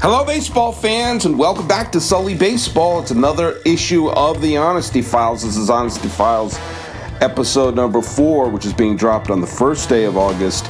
Hello, 0.00 0.24
baseball 0.24 0.70
fans, 0.70 1.24
and 1.26 1.36
welcome 1.36 1.66
back 1.66 1.90
to 1.90 2.00
Sully 2.00 2.36
Baseball. 2.36 3.00
It's 3.00 3.10
another 3.10 3.60
issue 3.64 4.08
of 4.10 4.40
the 4.40 4.56
Honesty 4.56 5.02
Files. 5.02 5.42
This 5.42 5.56
is 5.56 5.68
Honesty 5.68 6.06
Files 6.06 6.56
episode 7.20 7.74
number 7.74 8.00
four, 8.00 8.48
which 8.48 8.64
is 8.64 8.72
being 8.72 8.96
dropped 8.96 9.28
on 9.28 9.40
the 9.40 9.46
first 9.46 9.88
day 9.88 10.04
of 10.04 10.16
August 10.16 10.66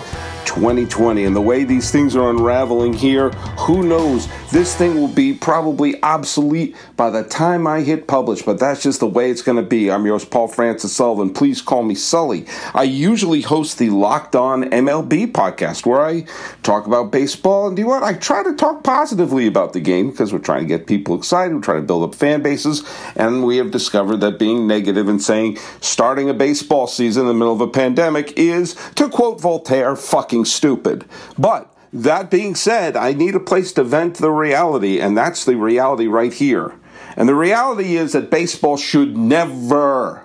2020. 0.48 1.24
And 1.24 1.36
the 1.36 1.40
way 1.40 1.64
these 1.64 1.90
things 1.90 2.16
are 2.16 2.30
unraveling 2.30 2.94
here, 2.94 3.30
who 3.60 3.82
knows? 3.82 4.28
This 4.50 4.74
thing 4.74 4.94
will 4.94 5.08
be 5.08 5.34
probably 5.34 6.02
obsolete 6.02 6.74
by 6.96 7.10
the 7.10 7.22
time 7.22 7.66
I 7.66 7.82
hit 7.82 8.06
publish, 8.06 8.42
but 8.42 8.58
that's 8.58 8.82
just 8.82 9.00
the 9.00 9.06
way 9.06 9.30
it's 9.30 9.42
going 9.42 9.56
to 9.56 9.62
be. 9.62 9.90
I'm 9.90 10.06
your 10.06 10.14
host, 10.14 10.30
Paul 10.30 10.48
Francis 10.48 10.94
Sullivan. 10.94 11.34
Please 11.34 11.60
call 11.60 11.82
me 11.82 11.94
Sully. 11.94 12.46
I 12.74 12.84
usually 12.84 13.42
host 13.42 13.78
the 13.78 13.90
Locked 13.90 14.34
On 14.34 14.64
MLB 14.64 15.32
podcast 15.32 15.84
where 15.84 16.00
I 16.00 16.24
talk 16.62 16.86
about 16.86 17.12
baseball. 17.12 17.68
And 17.68 17.76
do 17.76 17.82
you 17.82 17.88
know 17.88 17.94
what? 17.94 18.02
I 18.02 18.14
try 18.14 18.42
to 18.42 18.54
talk 18.54 18.82
positively 18.82 19.46
about 19.46 19.74
the 19.74 19.80
game 19.80 20.10
because 20.10 20.32
we're 20.32 20.38
trying 20.38 20.62
to 20.62 20.68
get 20.68 20.86
people 20.86 21.14
excited. 21.14 21.54
We're 21.54 21.60
trying 21.60 21.82
to 21.82 21.86
build 21.86 22.04
up 22.04 22.14
fan 22.14 22.42
bases. 22.42 22.88
And 23.16 23.44
we 23.44 23.58
have 23.58 23.70
discovered 23.70 24.18
that 24.18 24.38
being 24.38 24.66
negative 24.66 25.08
and 25.08 25.20
saying 25.20 25.58
starting 25.82 26.30
a 26.30 26.34
baseball 26.34 26.86
season 26.86 27.22
in 27.22 27.28
the 27.28 27.34
middle 27.34 27.52
of 27.52 27.60
a 27.60 27.68
pandemic 27.68 28.32
is, 28.38 28.74
to 28.94 29.08
quote 29.10 29.40
Voltaire, 29.40 29.94
fucking 29.94 30.37
stupid. 30.44 31.04
But 31.38 31.74
that 31.92 32.30
being 32.30 32.54
said, 32.54 32.96
I 32.96 33.12
need 33.12 33.34
a 33.34 33.40
place 33.40 33.72
to 33.74 33.84
vent 33.84 34.16
the 34.16 34.30
reality, 34.30 35.00
and 35.00 35.16
that's 35.16 35.44
the 35.44 35.56
reality 35.56 36.06
right 36.06 36.32
here. 36.32 36.74
And 37.16 37.28
the 37.28 37.34
reality 37.34 37.96
is 37.96 38.12
that 38.12 38.30
baseball 38.30 38.76
should 38.76 39.16
never 39.16 40.22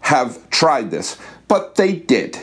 have 0.00 0.48
tried 0.50 0.90
this, 0.90 1.18
but 1.48 1.74
they 1.74 1.94
did. 1.94 2.38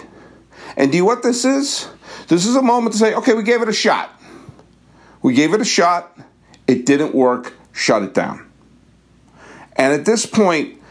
And 0.76 0.92
do 0.92 0.98
you 0.98 1.04
know 1.04 1.08
what 1.08 1.24
this 1.24 1.46
is? 1.46 1.88
This 2.28 2.46
is 2.46 2.56
a 2.56 2.62
moment 2.62 2.94
to 2.94 3.00
say, 3.00 3.14
okay, 3.14 3.34
we 3.34 3.44
gave 3.44 3.62
it 3.62 3.70
a 3.70 3.74
shot. 3.74 4.12
We 5.22 5.34
gave 5.34 5.54
it 5.54 5.62
a 5.62 5.66
shot. 5.66 6.18
It 6.68 6.86
didn't 6.86 7.16
work. 7.16 7.54
Shut 7.72 8.04
it 8.04 8.14
down. 8.14 8.50
And 9.74 9.94
at 9.94 10.06
this 10.06 10.26
point, 10.26 10.82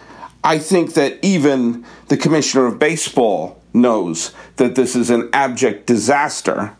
I 0.42 0.58
think 0.58 0.94
that 0.94 1.18
even 1.22 1.84
the 2.08 2.16
commissioner 2.16 2.66
of 2.66 2.78
baseball 2.78 3.62
knows 3.74 4.32
that 4.56 4.76
this 4.76 4.94
is 4.94 5.10
an 5.10 5.28
abject 5.32 5.86
disaster 5.86 6.76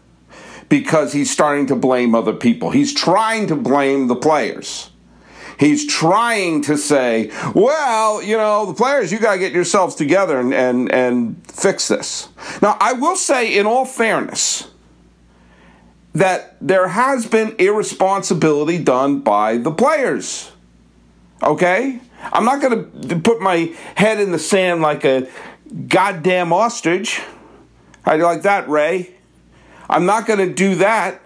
because 0.68 1.12
he's 1.12 1.30
starting 1.30 1.66
to 1.66 1.76
blame 1.76 2.14
other 2.14 2.32
people. 2.32 2.70
He's 2.70 2.94
trying 2.94 3.48
to 3.48 3.56
blame 3.56 4.06
the 4.06 4.16
players. 4.16 4.90
He's 5.58 5.86
trying 5.86 6.62
to 6.62 6.76
say, 6.76 7.30
well, 7.54 8.22
you 8.22 8.36
know, 8.36 8.66
the 8.66 8.74
players, 8.74 9.12
you 9.12 9.18
got 9.18 9.34
to 9.34 9.38
get 9.38 9.52
yourselves 9.52 9.94
together 9.94 10.40
and, 10.40 10.52
and, 10.52 10.90
and 10.92 11.46
fix 11.46 11.88
this. 11.88 12.28
Now, 12.60 12.76
I 12.80 12.94
will 12.94 13.16
say, 13.16 13.56
in 13.56 13.66
all 13.66 13.84
fairness, 13.84 14.68
that 16.14 16.56
there 16.60 16.88
has 16.88 17.26
been 17.26 17.54
irresponsibility 17.58 18.78
done 18.82 19.20
by 19.20 19.58
the 19.58 19.70
players. 19.70 20.50
Okay? 21.42 22.00
I'm 22.32 22.44
not 22.44 22.60
going 22.60 23.08
to 23.08 23.20
put 23.20 23.40
my 23.40 23.74
head 23.96 24.18
in 24.18 24.32
the 24.32 24.38
sand 24.38 24.80
like 24.80 25.04
a 25.04 25.28
goddamn 25.88 26.52
ostrich. 26.52 27.20
How 28.02 28.12
do 28.12 28.18
you 28.18 28.24
like 28.24 28.42
that, 28.42 28.68
Ray? 28.68 29.14
I'm 29.88 30.06
not 30.06 30.26
going 30.26 30.38
to 30.38 30.52
do 30.52 30.76
that 30.76 31.20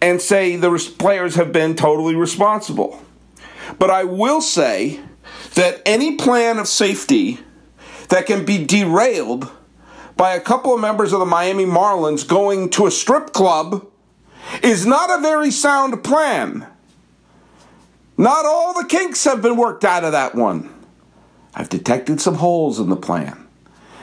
and 0.00 0.20
say 0.20 0.56
the 0.56 0.94
players 0.98 1.36
have 1.36 1.52
been 1.52 1.74
totally 1.74 2.14
responsible. 2.14 3.02
But 3.78 3.90
I 3.90 4.04
will 4.04 4.40
say 4.40 5.00
that 5.54 5.80
any 5.86 6.16
plan 6.16 6.58
of 6.58 6.66
safety 6.66 7.38
that 8.08 8.26
can 8.26 8.44
be 8.44 8.64
derailed 8.64 9.50
by 10.16 10.34
a 10.34 10.40
couple 10.40 10.74
of 10.74 10.80
members 10.80 11.12
of 11.12 11.20
the 11.20 11.26
Miami 11.26 11.64
Marlins 11.64 12.26
going 12.26 12.70
to 12.70 12.86
a 12.86 12.90
strip 12.90 13.32
club 13.32 13.86
is 14.62 14.84
not 14.84 15.18
a 15.18 15.22
very 15.22 15.50
sound 15.50 16.02
plan. 16.04 16.66
Not 18.18 18.44
all 18.44 18.74
the 18.74 18.86
kinks 18.88 19.24
have 19.24 19.40
been 19.40 19.56
worked 19.56 19.84
out 19.84 20.04
of 20.04 20.12
that 20.12 20.34
one. 20.34 20.72
I've 21.54 21.68
detected 21.68 22.20
some 22.20 22.36
holes 22.36 22.78
in 22.78 22.88
the 22.88 22.96
plan. 22.96 23.41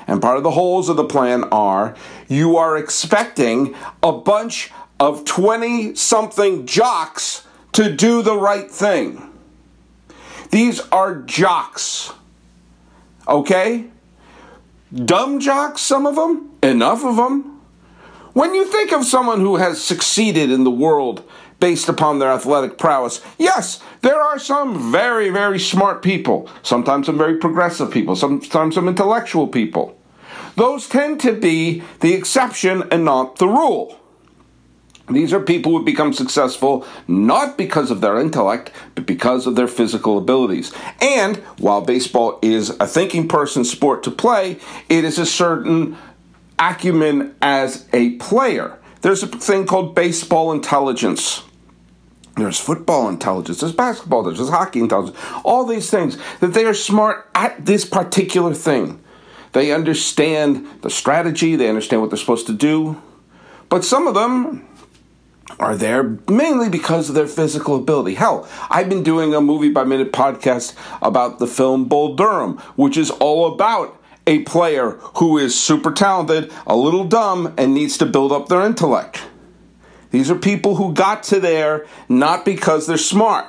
And 0.09 0.24
part 0.24 0.38
of 0.38 0.44
the 0.44 0.52
holes 0.52 0.90
of 0.90 0.97
the 0.97 1.03
plan 1.03 1.44
are 1.52 1.96
you 2.28 2.58
are 2.58 2.75
expecting 2.75 3.75
a 4.02 4.12
bunch 4.12 4.72
of 5.00 5.24
20 5.24 5.94
something 5.94 6.66
jocks 6.66 7.46
to 7.74 7.96
do 7.96 8.24
the 8.24 8.36
right 8.36 8.72
thing. 8.72 9.31
These 10.50 10.80
are 10.92 11.22
jocks. 11.22 12.12
Okay? 13.28 13.86
Dumb 14.92 15.40
jocks, 15.40 15.81
some 15.81 16.08
of 16.08 16.16
them, 16.16 16.58
enough 16.64 17.06
of 17.06 17.16
them. 17.16 17.62
When 18.34 18.56
you 18.56 18.66
think 18.66 18.91
of 18.91 19.06
someone 19.06 19.41
who 19.41 19.58
has 19.58 19.80
succeeded 19.80 20.50
in 20.50 20.64
the 20.64 20.72
world 20.72 21.24
based 21.59 21.88
upon 21.88 22.18
their 22.18 22.31
athletic 22.31 22.80
prowess, 22.80 23.22
yes, 23.38 23.80
there 24.02 24.20
are 24.20 24.40
some 24.40 24.91
very, 24.91 25.30
very 25.30 25.59
smart 25.59 26.02
people, 26.02 26.50
sometimes 26.64 27.06
some 27.06 27.18
very 27.18 27.38
progressive 27.38 27.91
people, 27.91 28.16
sometimes 28.16 28.74
some 28.74 28.88
intellectual 28.88 29.47
people 29.47 29.98
those 30.59 30.90
tend 30.90 31.22
to 31.22 31.31
be 31.31 31.81
the 32.02 32.14
exception 32.14 32.84
and 32.92 33.06
not 33.06 33.38
the 33.38 33.47
rule. 33.47 33.97
These 35.09 35.31
are 35.31 35.40
people 35.40 35.72
who 35.72 35.86
become 35.86 36.12
successful 36.12 36.86
not 37.08 37.58
because 37.58 37.90
of 37.90 38.02
their 38.02 38.20
intellect, 38.20 38.70
but 38.94 39.06
because 39.06 39.47
of 39.47 39.56
their 39.56 39.70
physical 39.70 40.18
abilities. 40.18 40.74
And 41.00 41.38
while 41.59 41.80
baseball 41.80 42.40
is 42.42 42.72
a 42.72 42.86
thinking 42.86 43.30
person's 43.30 43.72
sport 43.72 44.03
to 44.03 44.12
play, 44.12 44.59
it 44.90 45.06
is 45.06 45.18
a 45.18 45.25
certain 45.25 45.97
acumen 46.59 47.36
as 47.41 47.88
a 47.94 48.12
player. 48.18 48.78
There's 49.00 49.24
a 49.24 49.28
thing 49.28 49.66
called 49.66 49.96
baseball 49.96 50.52
intelligence. 50.52 51.41
There's 52.36 52.59
football 52.59 53.08
intelligence, 53.08 53.62
there's 53.62 53.72
basketball, 53.72 54.24
there's 54.24 54.50
hockey 54.50 54.80
intelligence, 54.80 55.18
all 55.46 55.66
these 55.66 55.90
things 55.90 56.18
that 56.41 56.53
they 56.53 56.66
are 56.66 56.74
smart 56.74 57.30
at 57.34 57.66
this 57.66 57.86
particular 57.86 58.53
thing. 58.53 59.02
They 59.53 59.71
understand 59.71 60.67
the 60.81 60.89
strategy, 60.89 61.55
they 61.55 61.69
understand 61.69 62.01
what 62.01 62.11
they're 62.11 62.17
supposed 62.17 62.47
to 62.47 62.53
do. 62.53 63.01
But 63.67 63.83
some 63.83 64.07
of 64.07 64.13
them 64.13 64.67
are 65.59 65.75
there 65.75 66.17
mainly 66.29 66.69
because 66.69 67.09
of 67.09 67.15
their 67.15 67.27
physical 67.27 67.75
ability. 67.75 68.15
Hell, 68.15 68.47
I've 68.69 68.89
been 68.89 69.03
doing 69.03 69.33
a 69.33 69.41
movie 69.41 69.69
by 69.69 69.83
minute 69.83 70.11
podcast 70.11 70.75
about 71.01 71.39
the 71.39 71.47
film 71.47 71.85
Bull 71.85 72.15
Durham, 72.15 72.57
which 72.75 72.97
is 72.97 73.11
all 73.11 73.53
about 73.53 73.99
a 74.27 74.39
player 74.43 74.91
who 75.17 75.37
is 75.37 75.59
super 75.59 75.91
talented, 75.91 76.51
a 76.67 76.75
little 76.75 77.03
dumb, 77.03 77.53
and 77.57 77.73
needs 77.73 77.97
to 77.97 78.05
build 78.05 78.31
up 78.31 78.47
their 78.47 78.61
intellect. 78.61 79.23
These 80.11 80.29
are 80.31 80.35
people 80.35 80.75
who 80.75 80.93
got 80.93 81.23
to 81.23 81.39
there 81.39 81.85
not 82.07 82.45
because 82.45 82.87
they're 82.87 82.97
smart. 82.97 83.47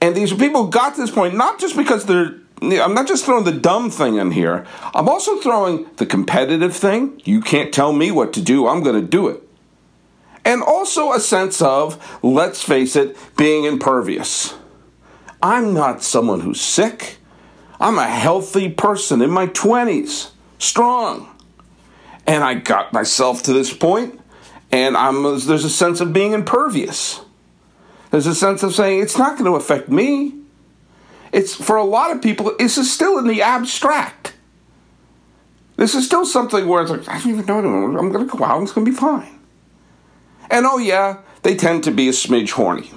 And 0.00 0.14
these 0.14 0.32
are 0.32 0.36
people 0.36 0.64
who 0.64 0.70
got 0.70 0.94
to 0.94 1.00
this 1.00 1.10
point 1.10 1.34
not 1.34 1.58
just 1.58 1.76
because 1.76 2.06
they're 2.06 2.36
I'm 2.62 2.94
not 2.94 3.08
just 3.08 3.24
throwing 3.24 3.44
the 3.44 3.52
dumb 3.52 3.90
thing 3.90 4.16
in 4.16 4.32
here. 4.32 4.66
I'm 4.94 5.08
also 5.08 5.38
throwing 5.40 5.88
the 5.96 6.06
competitive 6.06 6.76
thing. 6.76 7.20
You 7.24 7.40
can't 7.40 7.72
tell 7.72 7.92
me 7.92 8.10
what 8.10 8.32
to 8.34 8.42
do. 8.42 8.66
I'm 8.66 8.82
going 8.82 9.00
to 9.00 9.06
do 9.06 9.28
it. 9.28 9.42
And 10.44 10.62
also 10.62 11.12
a 11.12 11.20
sense 11.20 11.62
of, 11.62 12.20
let's 12.22 12.62
face 12.62 12.96
it, 12.96 13.16
being 13.36 13.64
impervious. 13.64 14.54
I'm 15.42 15.72
not 15.72 16.02
someone 16.02 16.40
who's 16.40 16.60
sick. 16.60 17.18
I'm 17.78 17.98
a 17.98 18.06
healthy 18.06 18.68
person 18.68 19.22
in 19.22 19.30
my 19.30 19.46
20s, 19.46 20.30
strong. 20.58 21.34
And 22.26 22.44
I 22.44 22.54
got 22.54 22.92
myself 22.92 23.42
to 23.44 23.52
this 23.54 23.72
point, 23.72 24.20
and 24.70 24.96
I'm, 24.96 25.22
there's 25.22 25.64
a 25.64 25.70
sense 25.70 26.00
of 26.00 26.12
being 26.12 26.32
impervious. 26.32 27.22
There's 28.10 28.26
a 28.26 28.34
sense 28.34 28.62
of 28.62 28.74
saying, 28.74 29.00
it's 29.00 29.16
not 29.16 29.38
going 29.38 29.50
to 29.50 29.56
affect 29.56 29.88
me. 29.88 30.39
It's 31.32 31.54
for 31.54 31.76
a 31.76 31.84
lot 31.84 32.10
of 32.10 32.22
people, 32.22 32.52
this 32.58 32.76
is 32.76 32.92
still 32.92 33.18
in 33.18 33.26
the 33.26 33.42
abstract. 33.42 34.34
This 35.76 35.94
is 35.94 36.04
still 36.04 36.26
something 36.26 36.66
where 36.68 36.82
it's 36.82 36.90
like, 36.90 37.08
I 37.08 37.20
don't 37.20 37.30
even 37.30 37.46
know. 37.46 37.98
I'm 37.98 38.12
going 38.12 38.28
to 38.28 38.36
go 38.36 38.44
out, 38.44 38.62
it's 38.62 38.72
going 38.72 38.84
to 38.84 38.90
be 38.90 38.96
fine. 38.96 39.38
And 40.50 40.66
oh, 40.66 40.78
yeah, 40.78 41.20
they 41.42 41.56
tend 41.56 41.84
to 41.84 41.90
be 41.90 42.08
a 42.08 42.12
smidge 42.12 42.50
horny. 42.50 42.90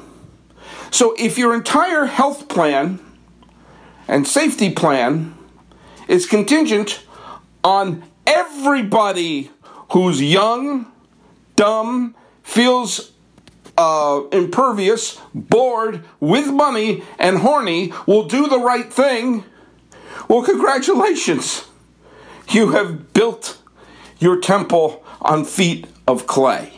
So 0.91 1.15
if 1.17 1.37
your 1.37 1.55
entire 1.55 2.05
health 2.05 2.49
plan 2.49 2.99
and 4.07 4.27
safety 4.27 4.71
plan 4.71 5.35
is 6.07 6.25
contingent 6.25 7.05
on 7.63 8.03
everybody 8.27 9.49
who's 9.91 10.21
young, 10.21 10.91
dumb, 11.55 12.15
feels 12.41 13.12
uh, 13.83 14.27
impervious, 14.31 15.19
bored, 15.33 16.03
with 16.19 16.47
money, 16.47 17.03
and 17.19 17.39
horny 17.39 17.91
will 18.05 18.23
do 18.23 18.47
the 18.47 18.59
right 18.59 18.91
thing, 18.91 19.43
well, 20.27 20.43
congratulations. 20.43 21.65
You 22.49 22.71
have 22.71 23.13
built 23.13 23.61
your 24.19 24.39
temple 24.39 25.03
on 25.21 25.43
feet 25.43 25.87
of 26.07 26.27
clay. 26.27 26.73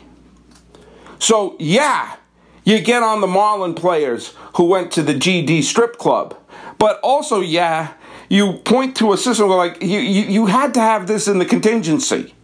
So, 1.18 1.56
yeah, 1.58 2.16
you 2.64 2.80
get 2.80 3.02
on 3.02 3.20
the 3.20 3.26
Marlin 3.26 3.74
players 3.74 4.34
who 4.56 4.64
went 4.64 4.90
to 4.92 5.02
the 5.02 5.14
GD 5.14 5.62
strip 5.62 5.98
club. 5.98 6.36
But 6.78 6.98
also, 7.00 7.40
yeah, 7.40 7.94
you 8.28 8.54
point 8.64 8.96
to 8.96 9.12
a 9.12 9.16
system 9.16 9.48
like 9.48 9.80
you, 9.82 10.00
you, 10.00 10.22
you 10.22 10.46
had 10.46 10.74
to 10.74 10.80
have 10.80 11.06
this 11.06 11.28
in 11.28 11.38
the 11.38 11.44
contingency. 11.44 12.34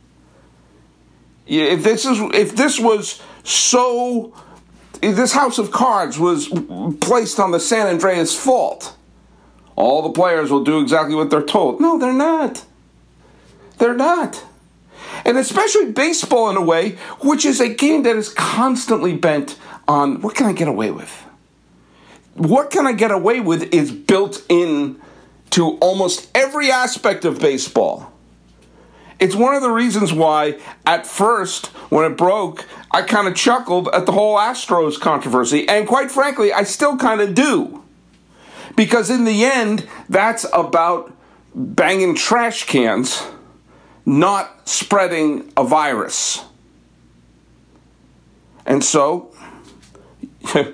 If 1.46 1.82
this 1.82 2.06
is 2.06 2.18
if 2.32 2.54
this 2.54 2.78
was 2.78 3.20
so 3.44 4.32
this 5.02 5.32
house 5.32 5.58
of 5.58 5.70
cards 5.70 6.18
was 6.18 6.48
placed 7.00 7.40
on 7.40 7.50
the 7.50 7.60
San 7.60 7.88
Andreas 7.88 8.38
fault. 8.38 8.96
All 9.74 10.02
the 10.02 10.12
players 10.12 10.50
will 10.50 10.62
do 10.62 10.80
exactly 10.80 11.14
what 11.14 11.30
they're 11.30 11.42
told. 11.42 11.80
No, 11.80 11.98
they're 11.98 12.12
not. 12.12 12.64
They're 13.78 13.94
not. 13.94 14.44
And 15.24 15.36
especially 15.38 15.90
baseball, 15.90 16.50
in 16.50 16.56
a 16.56 16.62
way, 16.62 16.90
which 17.20 17.44
is 17.44 17.60
a 17.60 17.68
game 17.68 18.04
that 18.04 18.16
is 18.16 18.28
constantly 18.28 19.16
bent 19.16 19.58
on 19.88 20.20
what 20.20 20.34
can 20.34 20.46
I 20.46 20.52
get 20.52 20.68
away 20.68 20.90
with? 20.90 21.10
What 22.34 22.70
can 22.70 22.86
I 22.86 22.92
get 22.92 23.10
away 23.10 23.40
with 23.40 23.74
is 23.74 23.90
built 23.90 24.44
in 24.48 25.00
to 25.50 25.76
almost 25.78 26.30
every 26.34 26.70
aspect 26.70 27.24
of 27.24 27.40
baseball. 27.40 28.11
It's 29.18 29.34
one 29.34 29.54
of 29.54 29.62
the 29.62 29.70
reasons 29.70 30.12
why, 30.12 30.58
at 30.84 31.06
first, 31.06 31.66
when 31.90 32.10
it 32.10 32.16
broke, 32.16 32.66
I 32.90 33.02
kind 33.02 33.28
of 33.28 33.34
chuckled 33.34 33.88
at 33.92 34.06
the 34.06 34.12
whole 34.12 34.36
Astros 34.36 35.00
controversy. 35.00 35.68
And 35.68 35.86
quite 35.86 36.10
frankly, 36.10 36.52
I 36.52 36.64
still 36.64 36.96
kind 36.96 37.20
of 37.20 37.34
do. 37.34 37.82
Because 38.76 39.10
in 39.10 39.24
the 39.24 39.44
end, 39.44 39.86
that's 40.08 40.46
about 40.52 41.12
banging 41.54 42.14
trash 42.14 42.64
cans, 42.64 43.22
not 44.06 44.68
spreading 44.68 45.52
a 45.56 45.64
virus. 45.64 46.44
And 48.64 48.82
so, 48.82 49.34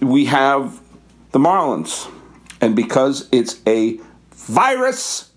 we 0.00 0.26
have 0.26 0.80
the 1.32 1.38
Marlins. 1.38 2.10
And 2.60 2.74
because 2.74 3.28
it's 3.32 3.60
a 3.66 4.00
virus, 4.32 5.30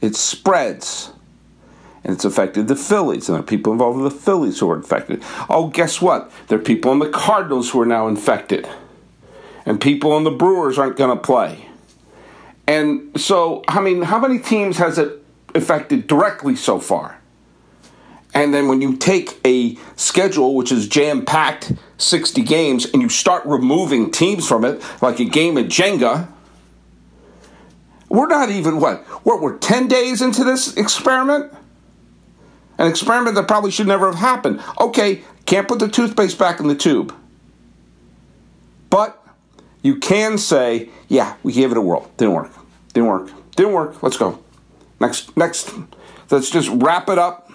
it 0.00 0.16
spreads. 0.16 1.12
And 2.02 2.14
it's 2.14 2.24
affected 2.24 2.66
the 2.66 2.76
Phillies, 2.76 3.28
and 3.28 3.34
there 3.36 3.42
are 3.42 3.46
people 3.46 3.72
involved 3.72 4.00
with 4.00 4.12
the 4.12 4.18
Phillies 4.18 4.58
who 4.58 4.70
are 4.70 4.76
infected. 4.76 5.22
Oh, 5.50 5.68
guess 5.68 6.00
what? 6.00 6.32
There 6.48 6.58
are 6.58 6.62
people 6.62 6.92
in 6.92 6.98
the 6.98 7.10
Cardinals 7.10 7.70
who 7.70 7.80
are 7.80 7.86
now 7.86 8.08
infected. 8.08 8.66
And 9.66 9.78
people 9.78 10.16
in 10.16 10.24
the 10.24 10.30
Brewers 10.30 10.78
aren't 10.78 10.96
going 10.96 11.14
to 11.14 11.22
play. 11.22 11.66
And 12.66 13.20
so, 13.20 13.62
I 13.68 13.80
mean, 13.80 14.02
how 14.02 14.18
many 14.18 14.38
teams 14.38 14.78
has 14.78 14.96
it 14.96 15.22
affected 15.54 16.06
directly 16.06 16.56
so 16.56 16.78
far? 16.78 17.20
And 18.32 18.54
then 18.54 18.68
when 18.68 18.80
you 18.80 18.96
take 18.96 19.38
a 19.44 19.76
schedule 19.96 20.54
which 20.54 20.70
is 20.70 20.86
jam 20.86 21.24
packed 21.24 21.72
60 21.98 22.42
games 22.42 22.86
and 22.86 23.02
you 23.02 23.08
start 23.08 23.44
removing 23.44 24.10
teams 24.10 24.46
from 24.46 24.64
it, 24.64 24.82
like 25.02 25.18
a 25.18 25.24
game 25.24 25.56
of 25.56 25.66
Jenga, 25.66 26.28
we're 28.10 28.26
not 28.26 28.50
even 28.50 28.78
what? 28.78 29.06
We're, 29.24 29.40
we're 29.40 29.56
10 29.56 29.88
days 29.88 30.20
into 30.20 30.44
this 30.44 30.76
experiment? 30.76 31.52
An 32.76 32.86
experiment 32.86 33.36
that 33.36 33.48
probably 33.48 33.70
should 33.70 33.86
never 33.86 34.06
have 34.06 34.16
happened. 34.16 34.62
Okay, 34.78 35.22
can't 35.46 35.66
put 35.66 35.78
the 35.78 35.88
toothpaste 35.88 36.38
back 36.38 36.60
in 36.60 36.68
the 36.68 36.74
tube. 36.74 37.14
But 38.90 39.24
you 39.80 39.96
can 39.96 40.36
say, 40.36 40.90
yeah, 41.08 41.36
we 41.42 41.52
gave 41.52 41.70
it 41.70 41.78
a 41.78 41.80
whirl. 41.80 42.10
Didn't 42.18 42.34
work. 42.34 42.52
Didn't 42.92 43.08
work. 43.08 43.30
Didn't 43.56 43.72
work. 43.72 44.02
Let's 44.02 44.18
go. 44.18 44.42
Next, 45.00 45.34
next. 45.36 45.72
Let's 46.30 46.50
just 46.50 46.68
wrap 46.68 47.08
it 47.08 47.18
up 47.18 47.50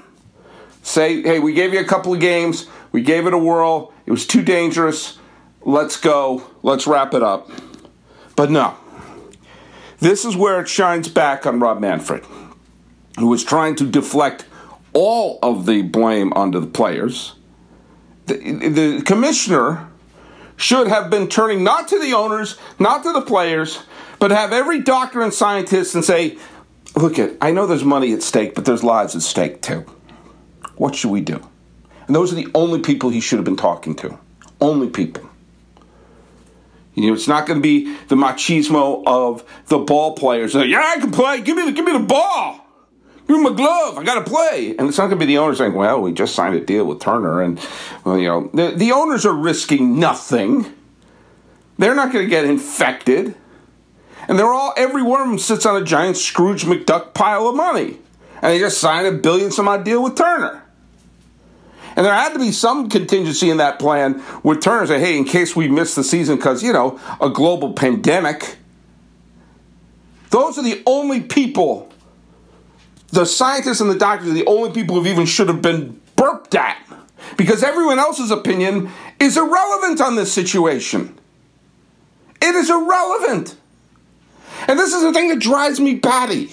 say, 0.85 1.23
hey, 1.23 1.39
we 1.39 1.51
gave 1.53 1.73
you 1.73 1.79
a 1.79 1.85
couple 1.85 2.13
of 2.13 2.19
games, 2.19 2.67
we 2.91 3.01
gave 3.01 3.25
it 3.25 3.33
a 3.33 3.37
whirl, 3.37 3.91
it 4.05 4.11
was 4.11 4.25
too 4.25 4.43
dangerous, 4.43 5.17
let's 5.63 5.97
go, 5.97 6.43
let's 6.61 6.85
wrap 6.85 7.13
it 7.13 7.23
up. 7.23 7.49
But 8.35 8.51
no. 8.51 8.77
This 10.05 10.23
is 10.23 10.35
where 10.35 10.61
it 10.61 10.67
shines 10.67 11.07
back 11.07 11.47
on 11.47 11.59
Rob 11.59 11.79
Manfred, 11.79 12.23
who 13.17 13.25
was 13.25 13.43
trying 13.43 13.75
to 13.77 13.89
deflect 13.89 14.45
all 14.93 15.39
of 15.41 15.65
the 15.65 15.81
blame 15.81 16.31
onto 16.33 16.59
the 16.59 16.67
players. 16.67 17.33
The, 18.27 18.35
the 18.35 19.01
commissioner 19.01 19.89
should 20.57 20.89
have 20.89 21.09
been 21.09 21.27
turning 21.27 21.63
not 21.63 21.87
to 21.87 21.99
the 21.99 22.13
owners, 22.13 22.55
not 22.77 23.01
to 23.01 23.13
the 23.13 23.21
players, 23.21 23.81
but 24.19 24.29
have 24.29 24.53
every 24.53 24.79
doctor 24.79 25.23
and 25.23 25.33
scientist 25.33 25.95
and 25.95 26.05
say, 26.05 26.37
look 26.95 27.17
at, 27.17 27.31
I 27.41 27.49
know 27.49 27.65
there's 27.65 27.83
money 27.83 28.13
at 28.13 28.21
stake, 28.21 28.53
but 28.53 28.63
there's 28.63 28.83
lives 28.83 29.15
at 29.15 29.23
stake 29.23 29.63
too. 29.63 29.87
What 30.75 30.93
should 30.93 31.09
we 31.09 31.21
do? 31.21 31.41
And 32.05 32.15
those 32.15 32.31
are 32.31 32.35
the 32.35 32.49
only 32.53 32.79
people 32.79 33.09
he 33.09 33.21
should 33.21 33.39
have 33.39 33.45
been 33.45 33.55
talking 33.55 33.95
to. 33.95 34.19
Only 34.61 34.87
people. 34.87 35.27
You 36.95 37.07
know, 37.07 37.13
it's 37.13 37.27
not 37.27 37.45
going 37.45 37.59
to 37.59 37.63
be 37.63 37.93
the 38.07 38.15
machismo 38.15 39.03
of 39.05 39.43
the 39.67 39.77
ball 39.77 40.15
players. 40.15 40.55
Like, 40.55 40.69
yeah, 40.69 40.93
I 40.95 40.99
can 40.99 41.11
play. 41.11 41.41
Give 41.41 41.57
me 41.57 41.65
the, 41.65 41.71
give 41.73 41.85
me 41.85 41.91
the 41.91 41.99
ball. 41.99 42.65
Give 43.27 43.37
me 43.37 43.49
my 43.49 43.55
glove. 43.55 43.97
I 43.97 44.03
got 44.03 44.23
to 44.25 44.29
play. 44.29 44.75
And 44.77 44.87
it's 44.87 44.97
not 44.97 45.07
going 45.07 45.19
to 45.19 45.25
be 45.25 45.33
the 45.33 45.39
owners 45.39 45.57
saying, 45.57 45.73
well, 45.73 45.99
we 46.01 46.13
just 46.13 46.35
signed 46.35 46.55
a 46.55 46.59
deal 46.59 46.85
with 46.85 47.01
Turner. 47.01 47.41
And, 47.41 47.59
well, 48.03 48.17
you 48.17 48.27
know, 48.27 48.49
the, 48.53 48.71
the 48.75 48.91
owners 48.91 49.25
are 49.25 49.33
risking 49.33 49.99
nothing. 49.99 50.73
They're 51.77 51.95
not 51.95 52.13
going 52.13 52.25
to 52.25 52.29
get 52.29 52.45
infected. 52.45 53.35
And 54.27 54.39
they're 54.39 54.53
all, 54.53 54.73
every 54.77 55.03
one 55.03 55.21
of 55.21 55.27
them 55.27 55.39
sits 55.39 55.65
on 55.65 55.81
a 55.81 55.85
giant 55.85 56.17
Scrooge 56.17 56.63
McDuck 56.63 57.13
pile 57.13 57.47
of 57.47 57.55
money. 57.55 57.99
And 58.41 58.53
they 58.53 58.59
just 58.59 58.79
signed 58.79 59.07
a 59.07 59.11
billion 59.11 59.51
some 59.51 59.67
odd 59.67 59.83
deal 59.83 60.01
with 60.01 60.15
Turner. 60.15 60.64
And 61.95 62.05
there 62.05 62.13
had 62.13 62.33
to 62.33 62.39
be 62.39 62.51
some 62.51 62.89
contingency 62.89 63.49
in 63.49 63.57
that 63.57 63.79
plan 63.79 64.21
with 64.43 64.61
Turner 64.61 64.85
say, 64.85 64.99
hey, 64.99 65.17
in 65.17 65.23
case 65.23 65.55
we 65.55 65.67
miss 65.67 65.95
the 65.95 66.03
season 66.03 66.35
because, 66.35 66.61
you 66.61 66.73
know, 66.73 66.99
a 67.21 67.29
global 67.29 67.73
pandemic. 67.73 68.57
Those 70.29 70.57
are 70.57 70.63
the 70.63 70.83
only 70.85 71.21
people, 71.21 71.89
the 73.09 73.25
scientists 73.25 73.79
and 73.79 73.89
the 73.89 73.97
doctors 73.97 74.29
are 74.29 74.33
the 74.33 74.45
only 74.45 74.71
people 74.71 75.01
who 75.01 75.07
even 75.07 75.25
should 75.25 75.47
have 75.47 75.61
been 75.61 76.01
burped 76.17 76.55
at. 76.55 76.77
Because 77.37 77.63
everyone 77.63 77.99
else's 77.99 78.29
opinion 78.29 78.89
is 79.19 79.37
irrelevant 79.37 80.01
on 80.01 80.15
this 80.15 80.31
situation. 80.33 81.17
It 82.41 82.55
is 82.55 82.69
irrelevant. 82.69 83.55
And 84.67 84.77
this 84.77 84.93
is 84.93 85.01
the 85.01 85.13
thing 85.13 85.29
that 85.29 85.39
drives 85.39 85.79
me 85.79 85.95
batty. 85.95 86.51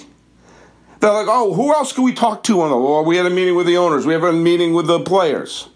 They're 1.03 1.13
like, 1.13 1.27
oh, 1.29 1.53
who 1.53 1.75
else 1.75 1.93
can 1.93 2.05
we 2.05 2.13
talk 2.13 2.45
to 2.45 2.61
on 2.61 2.71
the? 2.71 2.77
Well, 2.77 3.05
we 3.05 3.17
had 3.17 3.27
a 3.27 3.31
meeting 3.31 3.57
with 3.57 3.67
the 3.67 3.77
owners. 3.77 4.07
We 4.07 4.13
have 4.13 4.23
a 4.23 4.33
meeting 4.33 4.73
with 4.73 4.87
the 4.87 5.01
players. 5.01 5.69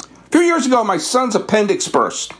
A 0.00 0.30
few 0.30 0.40
years 0.40 0.64
ago, 0.64 0.82
my 0.82 0.96
son's 0.96 1.34
appendix 1.34 1.86
burst. 1.86 2.32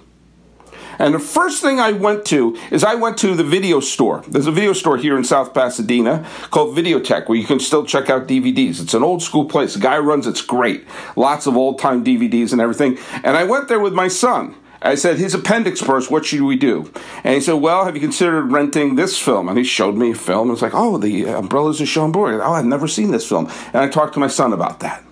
And 0.98 1.14
the 1.14 1.18
first 1.18 1.60
thing 1.60 1.78
I 1.78 1.92
went 1.92 2.24
to 2.26 2.56
is 2.70 2.82
I 2.82 2.94
went 2.94 3.18
to 3.18 3.34
the 3.34 3.44
video 3.44 3.80
store. 3.80 4.24
There's 4.26 4.46
a 4.46 4.50
video 4.52 4.72
store 4.72 4.96
here 4.96 5.18
in 5.18 5.22
South 5.24 5.52
Pasadena 5.52 6.26
called 6.50 6.74
Videotheque 6.74 7.28
where 7.28 7.36
you 7.36 7.44
can 7.44 7.60
still 7.60 7.84
check 7.84 8.08
out 8.08 8.26
DVDs. 8.26 8.80
It's 8.80 8.94
an 8.94 9.02
old 9.02 9.22
school 9.22 9.44
place. 9.44 9.74
The 9.74 9.80
guy 9.80 9.98
runs 9.98 10.26
it's 10.26 10.40
great. 10.40 10.86
Lots 11.14 11.46
of 11.46 11.58
old 11.58 11.78
time 11.78 12.02
DVDs 12.02 12.52
and 12.52 12.60
everything. 12.62 12.96
And 13.22 13.36
I 13.36 13.44
went 13.44 13.68
there 13.68 13.80
with 13.80 13.92
my 13.92 14.08
son. 14.08 14.54
I 14.84 14.96
said, 14.96 15.18
his 15.18 15.34
appendix 15.34 15.80
burst, 15.80 16.10
what 16.10 16.24
should 16.24 16.42
we 16.42 16.56
do? 16.56 16.92
And 17.22 17.34
he 17.34 17.40
said, 17.40 17.54
well, 17.54 17.84
have 17.84 17.94
you 17.94 18.00
considered 18.00 18.50
renting 18.50 18.96
this 18.96 19.18
film? 19.18 19.48
And 19.48 19.56
he 19.56 19.64
showed 19.64 19.94
me 19.94 20.10
a 20.10 20.14
film. 20.14 20.48
It 20.48 20.52
was 20.52 20.62
like, 20.62 20.74
oh, 20.74 20.98
the 20.98 21.26
umbrellas 21.26 21.80
of 21.80 21.88
Cherbourg. 21.88 22.40
Oh, 22.42 22.52
I've 22.52 22.64
never 22.64 22.88
seen 22.88 23.10
this 23.10 23.28
film. 23.28 23.48
And 23.66 23.76
I 23.76 23.88
talked 23.88 24.14
to 24.14 24.20
my 24.20 24.26
son 24.26 24.52
about 24.52 24.80
that. 24.80 25.04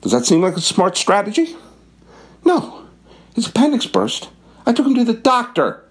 Does 0.00 0.12
that 0.12 0.24
seem 0.24 0.40
like 0.40 0.56
a 0.56 0.60
smart 0.60 0.96
strategy? 0.96 1.56
No. 2.44 2.86
His 3.34 3.48
appendix 3.48 3.86
burst. 3.86 4.30
I 4.64 4.72
took 4.72 4.86
him 4.86 4.94
to 4.94 5.04
the 5.04 5.14
doctor 5.14 5.84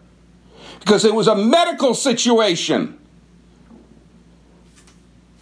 because 0.79 1.03
it 1.03 1.13
was 1.13 1.27
a 1.27 1.35
medical 1.35 1.93
situation. 1.93 2.97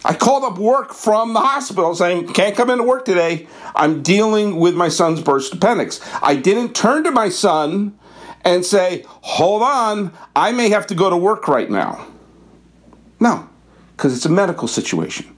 I 0.04 0.14
called 0.14 0.44
up 0.44 0.58
work 0.58 0.92
from 0.92 1.32
the 1.32 1.40
hospital 1.40 1.94
saying, 1.94 2.32
can't 2.32 2.56
come 2.56 2.70
into 2.70 2.84
work 2.84 3.04
today. 3.04 3.48
I'm 3.74 4.02
dealing 4.02 4.56
with 4.56 4.74
my 4.74 4.88
son's 4.88 5.20
burst 5.20 5.54
appendix. 5.54 6.00
I 6.22 6.36
didn't 6.36 6.74
turn 6.74 7.04
to 7.04 7.10
my 7.10 7.28
son 7.28 7.98
and 8.44 8.64
say, 8.64 9.04
hold 9.08 9.62
on, 9.62 10.12
I 10.36 10.52
may 10.52 10.68
have 10.68 10.86
to 10.88 10.94
go 10.94 11.10
to 11.10 11.16
work 11.16 11.48
right 11.48 11.68
now. 11.68 12.06
No, 13.18 13.48
because 13.96 14.14
it's 14.14 14.26
a 14.26 14.30
medical 14.30 14.68
situation. 14.68 15.34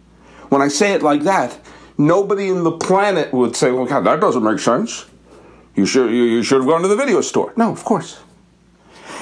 When 0.50 0.60
I 0.60 0.68
say 0.68 0.92
it 0.92 1.02
like 1.02 1.22
that, 1.22 1.58
nobody 1.96 2.48
in 2.48 2.64
the 2.64 2.72
planet 2.72 3.32
would 3.32 3.56
say, 3.56 3.70
well, 3.70 3.86
God, 3.86 4.04
that 4.04 4.20
doesn't 4.20 4.42
make 4.42 4.58
sense. 4.58 5.06
You 5.74 5.86
should, 5.86 6.10
you, 6.10 6.24
you 6.24 6.42
should 6.42 6.60
have 6.60 6.68
gone 6.68 6.82
to 6.82 6.88
the 6.88 6.96
video 6.96 7.20
store. 7.20 7.52
No, 7.56 7.70
of 7.70 7.84
course. 7.84 8.20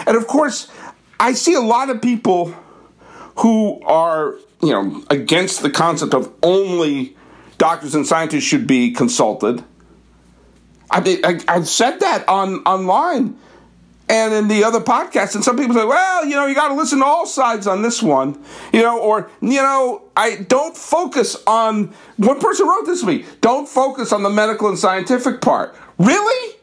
And 0.07 0.17
of 0.17 0.27
course, 0.27 0.69
I 1.21 1.35
see 1.35 1.55
a 1.55 1.61
lot 1.61 1.91
of 1.91 2.01
people 2.01 2.55
who 3.39 3.81
are 3.83 4.37
you 4.63 4.71
know, 4.71 5.03
against 5.11 5.63
the 5.63 5.71
concept 5.71 6.15
of 6.15 6.33
only 6.43 7.17
doctors 7.59 7.95
and 7.95 8.07
scientists 8.07 8.45
should 8.45 8.67
be 8.67 8.93
consulted. 8.93 9.63
I, 10.91 11.41
I, 11.49 11.53
have 11.53 11.69
said 11.69 12.01
that 12.01 12.29
on 12.29 12.61
online 12.61 13.37
and 14.09 14.33
in 14.33 14.49
the 14.49 14.63
other 14.63 14.81
podcasts, 14.81 15.35
and 15.35 15.43
some 15.43 15.57
people 15.57 15.75
say, 15.75 15.85
well, 15.85 16.25
you 16.25 16.37
know, 16.37 16.47
you 16.47 16.55
got 16.55 16.69
to 16.69 16.75
listen 16.75 17.01
to 17.01 17.05
all 17.05 17.27
sides 17.27 17.67
on 17.67 17.83
this 17.83 18.01
one, 18.01 18.41
you 18.73 18.83
know, 18.83 19.01
or, 19.01 19.29
you 19.41 19.61
know, 19.61 20.03
I 20.17 20.37
don't 20.37 20.77
focus 20.77 21.37
on, 21.47 21.93
one 22.17 22.39
person 22.39 22.69
wrote 22.69 22.87
this 22.87 23.01
to 23.01 23.07
me, 23.07 23.25
don't 23.41 23.69
focus 23.69 24.13
on 24.13 24.23
the 24.23 24.31
medical 24.31 24.69
and 24.69 24.79
scientific 24.79 25.41
part. 25.41 25.75
Really? 25.99 26.57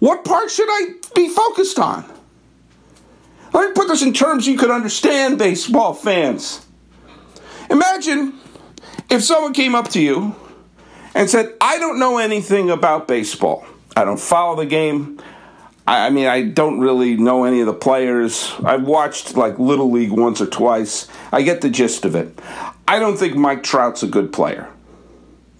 What 0.00 0.24
part 0.24 0.50
should 0.50 0.68
I 0.68 0.94
be 1.14 1.28
focused 1.28 1.78
on? 1.78 2.04
Let 3.52 3.68
me 3.68 3.74
put 3.74 3.86
this 3.86 4.02
in 4.02 4.12
terms 4.12 4.48
you 4.48 4.58
could 4.58 4.72
understand, 4.72 5.38
baseball 5.38 5.94
fans. 5.94 6.66
Imagine 7.70 8.38
if 9.10 9.22
someone 9.22 9.52
came 9.52 9.74
up 9.74 9.88
to 9.90 10.00
you 10.00 10.34
and 11.14 11.30
said, 11.30 11.54
I 11.60 11.78
don't 11.78 11.98
know 11.98 12.18
anything 12.18 12.70
about 12.70 13.08
baseball. 13.08 13.66
I 13.96 14.04
don't 14.04 14.20
follow 14.20 14.56
the 14.56 14.66
game. 14.66 15.20
I, 15.86 16.06
I 16.06 16.10
mean, 16.10 16.26
I 16.26 16.42
don't 16.42 16.80
really 16.80 17.16
know 17.16 17.44
any 17.44 17.60
of 17.60 17.66
the 17.66 17.74
players. 17.74 18.52
I've 18.64 18.84
watched 18.84 19.36
like 19.36 19.58
Little 19.58 19.90
League 19.90 20.10
once 20.12 20.40
or 20.40 20.46
twice. 20.46 21.08
I 21.32 21.42
get 21.42 21.60
the 21.60 21.70
gist 21.70 22.04
of 22.04 22.14
it. 22.14 22.38
I 22.86 22.98
don't 22.98 23.16
think 23.16 23.36
Mike 23.36 23.62
Trout's 23.62 24.02
a 24.02 24.06
good 24.06 24.32
player. 24.32 24.68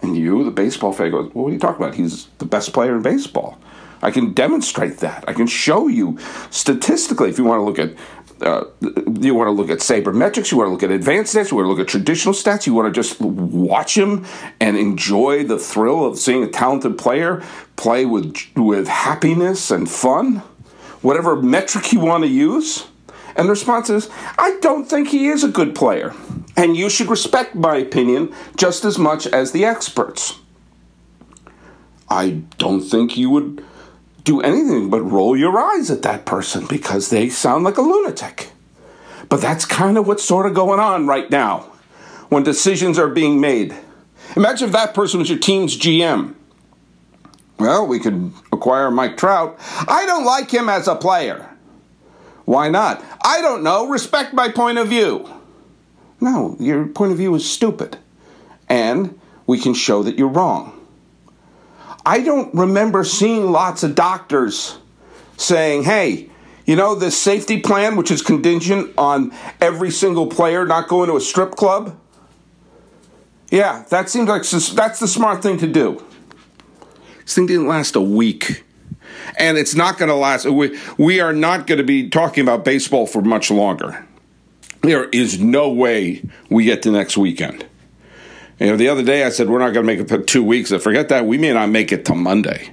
And 0.02 0.16
you, 0.16 0.44
the 0.44 0.50
baseball 0.50 0.92
fan, 0.92 1.10
goes, 1.10 1.32
well, 1.32 1.44
What 1.44 1.50
are 1.50 1.52
you 1.54 1.58
talking 1.58 1.82
about? 1.82 1.94
He's 1.94 2.26
the 2.38 2.44
best 2.44 2.72
player 2.72 2.96
in 2.96 3.02
baseball. 3.02 3.58
I 4.04 4.10
can 4.10 4.34
demonstrate 4.34 4.98
that. 4.98 5.24
I 5.26 5.32
can 5.32 5.46
show 5.46 5.88
you 5.88 6.18
statistically 6.50 7.30
if 7.30 7.38
you 7.38 7.44
want 7.44 7.60
to 7.60 7.64
look 7.64 7.78
at 7.78 7.96
uh, 8.42 8.64
you 9.20 9.34
want 9.34 9.48
to 9.48 9.52
look 9.52 9.70
at 9.70 9.78
sabermetrics, 9.78 10.50
you 10.50 10.58
want 10.58 10.68
to 10.68 10.72
look 10.72 10.82
at 10.82 10.90
advanced 10.90 11.34
stats, 11.34 11.50
you 11.50 11.56
want 11.56 11.64
to 11.66 11.70
look 11.70 11.78
at 11.78 11.88
traditional 11.88 12.34
stats, 12.34 12.66
you 12.66 12.74
want 12.74 12.92
to 12.92 13.00
just 13.00 13.18
watch 13.20 13.96
him 13.96 14.26
and 14.60 14.76
enjoy 14.76 15.44
the 15.44 15.58
thrill 15.58 16.04
of 16.04 16.18
seeing 16.18 16.42
a 16.42 16.48
talented 16.48 16.98
player 16.98 17.42
play 17.76 18.04
with 18.04 18.36
with 18.56 18.88
happiness 18.88 19.70
and 19.70 19.90
fun, 19.90 20.42
whatever 21.00 21.40
metric 21.40 21.92
you 21.92 22.00
want 22.00 22.24
to 22.24 22.28
use. 22.28 22.86
And 23.36 23.46
the 23.46 23.52
response 23.52 23.88
is, 23.88 24.10
I 24.36 24.58
don't 24.60 24.84
think 24.84 25.08
he 25.08 25.28
is 25.28 25.42
a 25.42 25.48
good 25.48 25.74
player. 25.74 26.12
And 26.56 26.76
you 26.76 26.90
should 26.90 27.08
respect 27.08 27.54
my 27.54 27.76
opinion 27.76 28.34
just 28.56 28.84
as 28.84 28.98
much 28.98 29.26
as 29.26 29.52
the 29.52 29.64
experts. 29.64 30.38
I 32.08 32.42
don't 32.58 32.82
think 32.82 33.16
you 33.16 33.30
would 33.30 33.64
do 34.24 34.40
anything 34.40 34.90
but 34.90 35.02
roll 35.02 35.36
your 35.36 35.58
eyes 35.58 35.90
at 35.90 36.02
that 36.02 36.24
person 36.24 36.66
because 36.66 37.10
they 37.10 37.28
sound 37.28 37.64
like 37.64 37.76
a 37.76 37.82
lunatic. 37.82 38.50
But 39.28 39.40
that's 39.40 39.64
kind 39.64 39.96
of 39.96 40.06
what's 40.06 40.24
sort 40.24 40.46
of 40.46 40.54
going 40.54 40.80
on 40.80 41.06
right 41.06 41.30
now 41.30 41.70
when 42.28 42.42
decisions 42.42 42.98
are 42.98 43.08
being 43.08 43.40
made. 43.40 43.74
Imagine 44.36 44.68
if 44.68 44.72
that 44.72 44.94
person 44.94 45.20
was 45.20 45.30
your 45.30 45.38
team's 45.38 45.78
GM. 45.78 46.34
Well, 47.58 47.86
we 47.86 48.00
could 48.00 48.32
acquire 48.52 48.90
Mike 48.90 49.16
Trout. 49.16 49.56
I 49.60 50.04
don't 50.06 50.24
like 50.24 50.50
him 50.50 50.68
as 50.68 50.88
a 50.88 50.96
player. 50.96 51.48
Why 52.44 52.68
not? 52.68 53.02
I 53.24 53.40
don't 53.40 53.62
know. 53.62 53.88
Respect 53.88 54.34
my 54.34 54.48
point 54.48 54.78
of 54.78 54.88
view. 54.88 55.30
No, 56.20 56.56
your 56.58 56.86
point 56.86 57.12
of 57.12 57.18
view 57.18 57.34
is 57.34 57.48
stupid. 57.48 57.98
And 58.68 59.18
we 59.46 59.58
can 59.58 59.74
show 59.74 60.02
that 60.02 60.18
you're 60.18 60.28
wrong. 60.28 60.83
I 62.06 62.20
don't 62.20 62.54
remember 62.54 63.04
seeing 63.04 63.50
lots 63.50 63.82
of 63.82 63.94
doctors 63.94 64.78
saying, 65.36 65.84
hey, 65.84 66.30
you 66.66 66.76
know, 66.76 66.94
this 66.94 67.18
safety 67.20 67.60
plan, 67.60 67.96
which 67.96 68.10
is 68.10 68.22
contingent 68.22 68.92
on 68.96 69.32
every 69.60 69.90
single 69.90 70.26
player 70.26 70.64
not 70.64 70.88
going 70.88 71.08
to 71.08 71.16
a 71.16 71.20
strip 71.20 71.52
club? 71.52 71.98
Yeah, 73.50 73.84
that 73.90 74.08
seems 74.08 74.28
like 74.28 74.42
that's 74.42 74.98
the 74.98 75.08
smart 75.08 75.42
thing 75.42 75.58
to 75.58 75.66
do. 75.66 76.04
This 77.22 77.34
thing 77.34 77.46
didn't 77.46 77.66
last 77.66 77.96
a 77.96 78.00
week. 78.00 78.64
And 79.38 79.58
it's 79.58 79.74
not 79.74 79.98
going 79.98 80.08
to 80.08 80.14
last. 80.14 80.46
We, 80.46 80.78
we 80.98 81.20
are 81.20 81.32
not 81.32 81.66
going 81.66 81.78
to 81.78 81.84
be 81.84 82.08
talking 82.08 82.42
about 82.42 82.64
baseball 82.64 83.06
for 83.06 83.22
much 83.22 83.50
longer. 83.50 84.06
There 84.82 85.04
is 85.10 85.40
no 85.40 85.70
way 85.70 86.22
we 86.50 86.64
get 86.64 86.82
to 86.82 86.90
next 86.90 87.16
weekend. 87.16 87.66
You 88.60 88.66
know, 88.66 88.76
the 88.76 88.88
other 88.88 89.02
day 89.02 89.24
I 89.24 89.30
said 89.30 89.48
we're 89.48 89.58
not 89.58 89.72
going 89.72 89.86
to 89.86 89.96
make 89.96 90.10
it 90.10 90.26
two 90.26 90.44
weeks. 90.44 90.72
I 90.72 90.78
forget 90.78 91.08
that 91.08 91.26
we 91.26 91.38
may 91.38 91.52
not 91.52 91.70
make 91.70 91.92
it 91.92 92.04
to 92.06 92.14
Monday. 92.14 92.72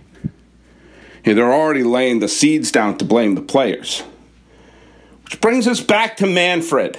You 1.23 1.33
know, 1.33 1.41
they're 1.41 1.53
already 1.53 1.83
laying 1.83 2.19
the 2.19 2.27
seeds 2.27 2.71
down 2.71 2.97
to 3.00 3.05
blame 3.05 3.35
the 3.35 3.41
players. 3.41 4.03
Which 5.23 5.41
brings 5.41 5.67
us 5.67 5.81
back 5.81 6.17
to 6.17 6.27
Manfred. 6.27 6.97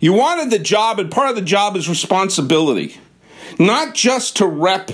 You 0.00 0.12
wanted 0.12 0.50
the 0.50 0.58
job, 0.58 0.98
and 0.98 1.10
part 1.10 1.30
of 1.30 1.36
the 1.36 1.42
job 1.42 1.76
is 1.76 1.88
responsibility, 1.88 2.96
not 3.58 3.94
just 3.94 4.36
to 4.36 4.46
rep 4.46 4.90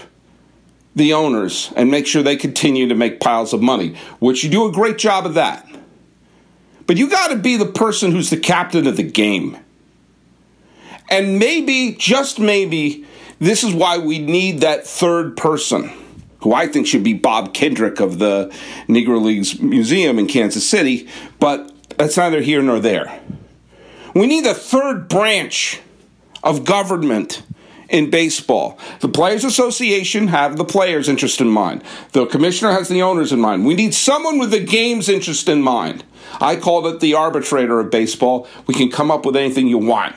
the 0.95 1.13
owners 1.13 1.73
and 1.77 1.91
make 1.91 2.07
sure 2.07 2.23
they 2.23 2.37
continue 2.37 2.89
to 2.89 2.95
make 2.95 3.21
piles 3.21 3.53
of 3.53 3.63
money, 3.63 3.97
which 4.19 4.45
you 4.45 4.51
do 4.51 4.67
a 4.67 4.73
great 4.73 4.99
job 4.99 5.27
of 5.27 5.35
that. 5.35 5.67
But 6.87 6.97
you 6.97 7.09
got 7.09 7.29
to 7.29 7.37
be 7.37 7.57
the 7.57 7.67
person 7.67 8.13
who's 8.13 8.31
the 8.31 8.37
captain 8.37 8.87
of 8.87 8.97
the 8.97 9.03
game. 9.03 9.57
And 11.11 11.39
maybe, 11.39 11.97
just 11.99 12.39
maybe, 12.39 13.05
this 13.41 13.65
is 13.65 13.75
why 13.75 13.99
we 13.99 14.19
need 14.19 14.61
that 14.61 14.87
third 14.87 15.37
person, 15.37 15.93
who 16.41 16.55
I 16.55 16.69
think 16.69 16.87
should 16.87 17.03
be 17.03 17.15
Bob 17.15 17.53
Kendrick 17.53 18.01
of 18.01 18.19
the 18.19 18.49
Negro 18.89 19.21
Leagues 19.21 19.61
Museum 19.61 20.19
in 20.19 20.29
Kansas 20.29 20.69
City, 20.69 21.09
but 21.41 21.73
that's 21.99 22.17
neither 22.17 22.41
here 22.41 22.63
nor 22.63 22.79
there. 22.79 23.21
We 24.15 24.27
need 24.27 24.47
a 24.47 24.55
third 24.55 25.09
branch 25.09 25.81
of 26.43 26.65
government 26.65 27.43
in 27.89 28.09
baseball. 28.09 28.79
The 29.01 29.09
Players 29.09 29.45
Association 29.45 30.29
have 30.29 30.57
the 30.57 30.65
players' 30.65 31.09
interest 31.09 31.41
in 31.41 31.49
mind. 31.49 31.83
The 32.13 32.27
commissioner 32.27 32.73
has 32.73 32.89
the 32.89 33.03
owners 33.03 33.33
in 33.33 33.41
mind. 33.41 33.67
We 33.67 33.75
need 33.75 33.95
someone 33.95 34.39
with 34.39 34.53
the 34.53 34.65
game's 34.65 35.09
interest 35.09 35.49
in 35.49 35.61
mind. 35.61 36.05
I 36.41 36.57
called 36.57 36.87
it 36.87 37.01
the 37.01 37.15
arbitrator 37.15 37.81
of 37.81 37.91
baseball. 37.91 38.47
We 38.67 38.75
can 38.75 38.91
come 38.91 39.11
up 39.11 39.27
with 39.27 39.37
anything 39.37 39.67
you 39.67 39.79
want. 39.79 40.15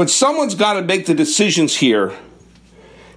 But 0.00 0.08
someone's 0.08 0.54
got 0.54 0.80
to 0.80 0.82
make 0.82 1.04
the 1.04 1.12
decisions 1.12 1.76
here 1.76 2.14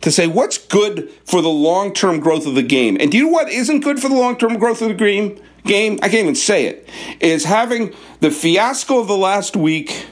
to 0.02 0.12
say 0.12 0.28
what's 0.28 0.58
good 0.58 1.10
for 1.24 1.42
the 1.42 1.48
long 1.48 1.94
term 1.94 2.20
growth 2.20 2.46
of 2.46 2.56
the 2.56 2.62
game. 2.62 2.98
And 3.00 3.10
do 3.10 3.18
you 3.18 3.28
know 3.28 3.32
what 3.32 3.48
isn't 3.48 3.80
good 3.80 4.02
for 4.02 4.10
the 4.10 4.16
long 4.16 4.38
term 4.38 4.58
growth 4.58 4.82
of 4.82 4.90
the 4.90 4.94
game? 4.94 5.42
Game, 5.64 5.98
I 6.02 6.10
can't 6.10 6.24
even 6.24 6.36
say 6.36 6.66
it, 6.66 6.90
is 7.22 7.46
having 7.46 7.96
the 8.20 8.30
fiasco 8.30 9.00
of 9.00 9.08
the 9.08 9.16
last 9.16 9.56
week, 9.56 10.08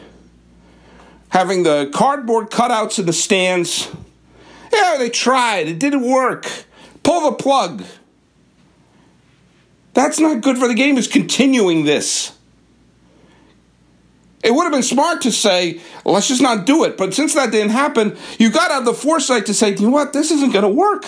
having 1.27 1.63
the 1.63 1.91
cardboard 1.93 2.51
cutouts 2.51 2.99
in 2.99 3.05
the 3.05 3.11
stands. 3.11 3.93
Yeah, 4.71 4.95
they 4.97 5.09
tried, 5.09 5.67
it 5.67 5.77
didn't 5.77 6.09
work. 6.09 6.49
Pull 7.03 7.31
the 7.31 7.35
plug. 7.35 7.83
That's 9.93 10.21
not 10.21 10.39
good 10.39 10.57
for 10.57 10.69
the 10.69 10.73
game, 10.73 10.95
is 10.95 11.09
continuing 11.09 11.83
this. 11.83 12.31
It 14.43 14.51
would 14.53 14.63
have 14.63 14.71
been 14.71 14.83
smart 14.83 15.21
to 15.21 15.31
say, 15.31 15.81
let's 16.03 16.27
just 16.27 16.41
not 16.41 16.65
do 16.65 16.83
it. 16.83 16.98
But 16.98 17.13
since 17.13 17.33
that 17.36 17.51
didn't 17.51 17.71
happen, 17.71 18.17
you 18.39 18.50
got 18.50 18.69
to 18.69 18.74
have 18.75 18.86
the 18.86 18.93
foresight 18.93 19.45
to 19.48 19.53
say, 19.53 19.75
you 19.75 19.81
know 19.81 19.89
what, 19.89 20.13
this 20.13 20.31
isn't 20.31 20.51
going 20.51 20.63
to 20.63 20.69
work. 20.69 21.05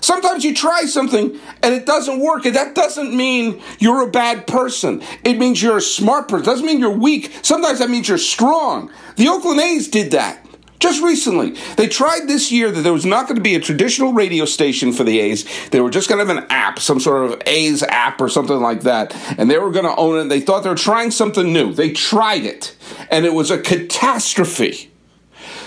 Sometimes 0.00 0.44
you 0.44 0.54
try 0.54 0.86
something 0.86 1.38
and 1.62 1.74
it 1.74 1.84
doesn't 1.84 2.20
work, 2.20 2.46
and 2.46 2.56
that 2.56 2.74
doesn't 2.74 3.14
mean 3.14 3.60
you're 3.78 4.02
a 4.02 4.10
bad 4.10 4.46
person. 4.46 5.02
It 5.24 5.38
means 5.38 5.62
you're 5.62 5.76
a 5.76 5.82
smart 5.82 6.28
person. 6.28 6.42
It 6.42 6.46
doesn't 6.46 6.66
mean 6.66 6.78
you're 6.78 6.90
weak. 6.90 7.32
Sometimes 7.42 7.80
that 7.80 7.90
means 7.90 8.08
you're 8.08 8.18
strong. 8.18 8.90
The 9.16 9.28
Oakland 9.28 9.60
A's 9.60 9.88
did 9.88 10.12
that. 10.12 10.46
Just 10.80 11.02
recently, 11.02 11.50
they 11.76 11.88
tried 11.88 12.26
this 12.26 12.50
year 12.50 12.70
that 12.70 12.80
there 12.80 12.92
was 12.92 13.04
not 13.04 13.26
going 13.26 13.36
to 13.36 13.42
be 13.42 13.54
a 13.54 13.60
traditional 13.60 14.14
radio 14.14 14.46
station 14.46 14.92
for 14.94 15.04
the 15.04 15.20
A's. 15.20 15.44
They 15.68 15.80
were 15.80 15.90
just 15.90 16.08
going 16.08 16.26
to 16.26 16.26
have 16.26 16.42
an 16.42 16.50
app, 16.50 16.78
some 16.78 16.98
sort 16.98 17.30
of 17.30 17.42
A's 17.46 17.82
app 17.82 18.18
or 18.18 18.30
something 18.30 18.58
like 18.58 18.80
that, 18.82 19.14
and 19.38 19.50
they 19.50 19.58
were 19.58 19.70
going 19.70 19.84
to 19.84 19.94
own 19.94 20.18
it. 20.18 20.28
They 20.30 20.40
thought 20.40 20.62
they 20.64 20.70
were 20.70 20.74
trying 20.74 21.10
something 21.10 21.52
new. 21.52 21.74
They 21.74 21.92
tried 21.92 22.44
it, 22.44 22.74
and 23.10 23.26
it 23.26 23.34
was 23.34 23.50
a 23.50 23.60
catastrophe. 23.60 24.90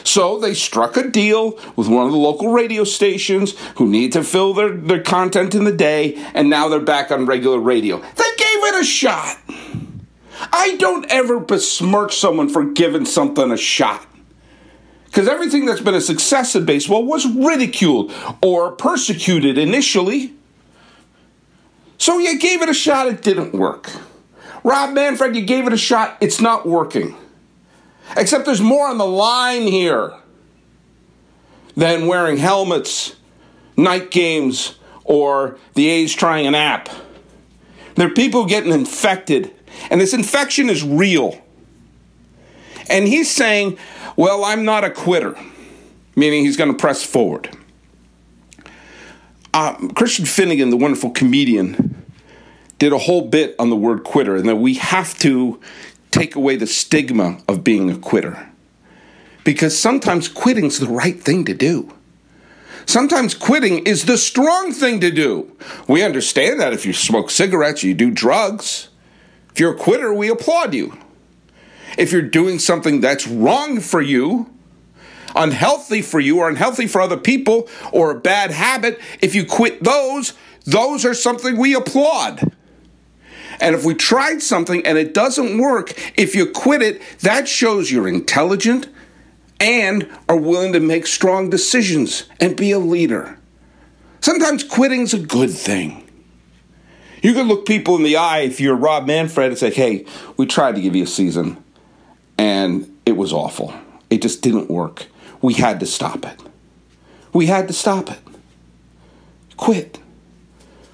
So 0.03 0.39
they 0.39 0.55
struck 0.55 0.97
a 0.97 1.07
deal 1.07 1.59
with 1.75 1.87
one 1.87 2.07
of 2.07 2.11
the 2.11 2.17
local 2.17 2.51
radio 2.51 2.83
stations 2.83 3.57
who 3.75 3.87
need 3.87 4.13
to 4.13 4.23
fill 4.23 4.55
their, 4.55 4.71
their 4.71 5.03
content 5.03 5.53
in 5.53 5.63
the 5.63 5.71
day, 5.71 6.15
and 6.33 6.49
now 6.49 6.69
they're 6.69 6.79
back 6.79 7.11
on 7.11 7.27
regular 7.27 7.59
radio. 7.59 7.99
They 7.99 8.35
gave 8.37 8.63
it 8.63 8.81
a 8.81 8.83
shot. 8.83 9.37
I 10.51 10.75
don't 10.77 11.05
ever 11.11 11.39
besmirch 11.39 12.17
someone 12.17 12.49
for 12.49 12.65
giving 12.65 13.05
something 13.05 13.51
a 13.51 13.57
shot. 13.57 14.07
Because 15.13 15.27
everything 15.27 15.67
that's 15.67 15.79
been 15.79 15.93
a 15.93 16.01
success 16.01 16.55
in 16.55 16.65
baseball 16.65 17.05
was 17.05 17.27
ridiculed 17.27 18.11
or 18.41 18.71
persecuted 18.71 19.59
initially. 19.59 20.33
So 21.99 22.17
you 22.17 22.39
gave 22.39 22.63
it 22.63 22.69
a 22.69 22.73
shot, 22.73 23.05
it 23.05 23.21
didn't 23.21 23.53
work. 23.53 23.91
Rob 24.63 24.95
Manfred, 24.95 25.35
you 25.35 25.45
gave 25.45 25.67
it 25.67 25.73
a 25.73 25.77
shot, 25.77 26.17
it's 26.19 26.41
not 26.41 26.65
working. 26.65 27.15
Except 28.17 28.45
there's 28.45 28.59
more 28.59 28.87
on 28.87 28.97
the 28.97 29.05
line 29.05 29.67
here 29.67 30.15
than 31.77 32.07
wearing 32.07 32.37
helmets, 32.37 33.15
night 33.77 34.09
games, 34.09 34.79
or 35.03 35.59
the 35.75 35.89
A's 35.89 36.15
trying 36.15 36.47
an 36.47 36.55
app. 36.55 36.89
There 37.93 38.07
are 38.07 38.13
people 38.15 38.47
getting 38.47 38.71
infected, 38.71 39.53
and 39.91 40.01
this 40.01 40.15
infection 40.15 40.71
is 40.71 40.83
real. 40.83 41.39
And 42.89 43.07
he's 43.07 43.29
saying, 43.29 43.77
well, 44.15 44.43
I'm 44.43 44.65
not 44.65 44.83
a 44.83 44.89
quitter, 44.89 45.37
meaning 46.15 46.45
he's 46.45 46.57
going 46.57 46.71
to 46.71 46.77
press 46.77 47.03
forward. 47.03 47.49
Uh, 49.53 49.75
Christian 49.89 50.25
Finnegan, 50.25 50.69
the 50.71 50.77
wonderful 50.77 51.11
comedian, 51.11 52.03
did 52.79 52.91
a 52.91 52.97
whole 52.97 53.27
bit 53.27 53.55
on 53.59 53.69
the 53.69 53.75
word 53.75 54.03
quitter 54.03 54.35
and 54.35 54.49
that 54.49 54.55
we 54.55 54.75
have 54.75 55.17
to 55.19 55.59
take 56.11 56.35
away 56.35 56.55
the 56.55 56.67
stigma 56.67 57.39
of 57.47 57.63
being 57.63 57.89
a 57.89 57.97
quitter. 57.97 58.49
Because 59.43 59.77
sometimes 59.77 60.27
quitting's 60.27 60.79
the 60.79 60.87
right 60.87 61.21
thing 61.21 61.45
to 61.45 61.53
do. 61.53 61.93
Sometimes 62.85 63.33
quitting 63.33 63.85
is 63.85 64.05
the 64.05 64.17
strong 64.17 64.71
thing 64.71 64.99
to 64.99 65.11
do. 65.11 65.55
We 65.87 66.03
understand 66.03 66.59
that 66.59 66.73
if 66.73 66.85
you 66.85 66.93
smoke 66.93 67.29
cigarettes, 67.29 67.83
you 67.83 67.93
do 67.93 68.11
drugs. 68.11 68.89
If 69.51 69.59
you're 69.59 69.75
a 69.75 69.77
quitter, 69.77 70.13
we 70.13 70.29
applaud 70.29 70.73
you. 70.73 70.97
If 71.97 72.11
you're 72.11 72.21
doing 72.21 72.59
something 72.59 73.01
that's 73.01 73.27
wrong 73.27 73.79
for 73.79 74.01
you, 74.01 74.49
unhealthy 75.35 76.01
for 76.01 76.19
you 76.19 76.39
or 76.39 76.49
unhealthy 76.49 76.87
for 76.87 77.01
other 77.01 77.17
people 77.17 77.69
or 77.91 78.11
a 78.11 78.19
bad 78.19 78.51
habit, 78.51 78.99
if 79.21 79.35
you 79.35 79.45
quit 79.45 79.83
those, 79.83 80.33
those 80.65 81.05
are 81.05 81.13
something 81.13 81.57
we 81.57 81.75
applaud. 81.75 82.51
And 83.59 83.75
if 83.75 83.85
we 83.85 83.93
tried 83.93 84.41
something 84.41 84.85
and 84.85 84.97
it 84.97 85.13
doesn't 85.13 85.57
work, 85.57 85.93
if 86.17 86.35
you 86.35 86.47
quit 86.47 86.81
it, 86.81 87.01
that 87.19 87.47
shows 87.47 87.91
you're 87.91 88.07
intelligent 88.07 88.87
and 89.59 90.09
are 90.27 90.35
willing 90.35 90.73
to 90.73 90.79
make 90.79 91.05
strong 91.07 91.49
decisions 91.49 92.27
and 92.39 92.57
be 92.57 92.71
a 92.71 92.79
leader. 92.79 93.37
Sometimes 94.21 94.63
quitting's 94.63 95.13
a 95.13 95.19
good 95.19 95.51
thing. 95.51 95.99
You 97.21 97.33
can 97.33 97.47
look 97.47 97.65
people 97.65 97.95
in 97.95 98.03
the 98.03 98.17
eye 98.17 98.39
if 98.39 98.59
you're 98.59 98.75
Rob 98.75 99.05
Manfred 99.05 99.49
and 99.49 99.57
say, 99.57 99.71
hey, 99.71 100.05
we 100.35 100.45
tried 100.45 100.75
to 100.75 100.81
give 100.81 100.95
you 100.95 101.03
a 101.03 101.07
season 101.07 101.62
and 102.43 102.93
it 103.05 103.13
was 103.13 103.31
awful. 103.31 103.73
It 104.09 104.21
just 104.21 104.41
didn't 104.41 104.69
work. 104.69 105.05
We 105.41 105.53
had 105.53 105.79
to 105.79 105.85
stop 105.85 106.25
it. 106.25 106.37
We 107.31 107.45
had 107.45 107.69
to 107.69 107.73
stop 107.73 108.11
it. 108.11 108.19
Quit. 109.55 109.99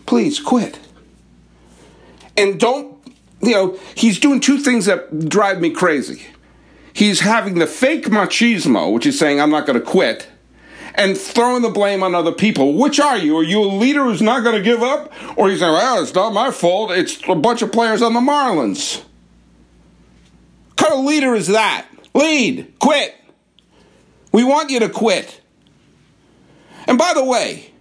Please 0.06 0.40
quit. 0.40 0.78
And 2.38 2.60
don't, 2.60 2.96
you 3.42 3.52
know, 3.52 3.80
he's 3.96 4.20
doing 4.20 4.42
two 4.42 4.60
things 4.60 4.86
that 4.86 5.28
drive 5.28 5.60
me 5.60 5.72
crazy. 5.72 6.22
He's 6.94 7.22
having 7.22 7.56
the 7.56 7.66
fake 7.66 8.06
machismo, 8.06 8.94
which 8.94 9.08
is 9.08 9.18
saying, 9.18 9.42
I'm 9.42 9.50
not 9.50 9.66
going 9.66 9.80
to 9.80 9.86
quit, 9.86 10.28
and 10.94 11.18
throwing 11.18 11.64
the 11.64 11.70
blame 11.70 12.04
on 12.04 12.14
other 12.14 12.32
people. 12.32 12.76
Which 12.76 13.00
are 13.00 13.18
you? 13.18 13.36
Are 13.38 13.44
you 13.44 13.64
a 13.64 13.66
leader 13.66 14.04
who's 14.04 14.22
not 14.22 14.44
going 14.44 14.56
to 14.56 14.62
give 14.62 14.84
up? 14.84 15.12
Or 15.36 15.50
he's 15.50 15.62
saying, 15.62 15.74
well, 15.74 16.04
it's 16.04 16.14
not 16.14 16.32
my 16.32 16.52
fault. 16.52 16.92
It's 16.92 17.20
a 17.28 17.34
bunch 17.34 17.64
of 17.64 17.72
players 17.72 18.04
on 18.04 18.14
the 18.14 18.20
Marlins. 18.20 19.04
Kind 20.80 20.94
of 20.94 21.04
leader 21.04 21.36
is 21.36 21.48
that? 21.48 21.88
Lead. 22.14 22.74
Quit. 22.80 23.14
We 24.32 24.46
want 24.46 24.70
you 24.70 24.80
to 24.80 24.88
quit. 24.88 25.42
And 26.88 26.98
by 26.98 27.12
the 27.14 27.24
way, 27.24 27.74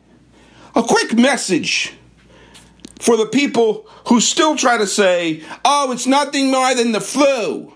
a 0.75 0.83
quick 0.83 1.17
message 1.17 1.95
for 2.99 3.17
the 3.17 3.26
people 3.26 3.87
who 4.09 4.21
still 4.21 4.57
try 4.57 4.78
to 4.78 4.87
say, 4.87 5.45
oh, 5.64 5.93
it's 5.93 6.09
nothing 6.09 6.50
more 6.50 6.75
than 6.75 6.90
the 6.90 7.00
flu. 7.00 7.73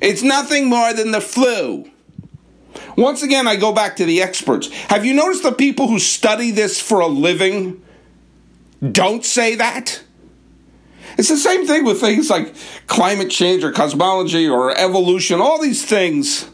It's 0.00 0.24
nothing 0.24 0.68
more 0.68 0.92
than 0.92 1.12
the 1.12 1.20
flu. 1.20 1.88
Once 2.96 3.22
again, 3.22 3.46
I 3.46 3.54
go 3.54 3.72
back 3.72 3.94
to 3.96 4.04
the 4.04 4.20
experts. 4.20 4.68
Have 4.88 5.06
you 5.06 5.14
noticed 5.14 5.44
the 5.44 5.52
people 5.52 5.86
who 5.86 6.00
study 6.00 6.50
this 6.50 6.80
for 6.80 6.98
a 6.98 7.06
living 7.06 7.80
don't 8.80 9.24
say 9.24 9.54
that? 9.54 10.02
It's 11.18 11.28
the 11.28 11.36
same 11.36 11.66
thing 11.66 11.84
with 11.84 12.00
things 12.00 12.30
like 12.30 12.54
climate 12.86 13.30
change 13.30 13.64
or 13.64 13.72
cosmology 13.72 14.48
or 14.48 14.76
evolution, 14.76 15.40
all 15.40 15.60
these 15.60 15.84
things. 15.84 16.48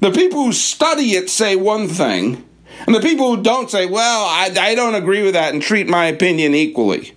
The 0.00 0.10
people 0.10 0.44
who 0.44 0.52
study 0.52 1.12
it 1.12 1.28
say 1.28 1.56
one 1.56 1.88
thing, 1.88 2.44
and 2.86 2.94
the 2.94 3.00
people 3.00 3.34
who 3.34 3.42
don't 3.42 3.70
say, 3.70 3.86
well, 3.86 4.24
I, 4.24 4.54
I 4.58 4.74
don't 4.74 4.94
agree 4.94 5.22
with 5.22 5.34
that 5.34 5.52
and 5.52 5.62
treat 5.62 5.88
my 5.88 6.06
opinion 6.06 6.54
equally. 6.54 7.14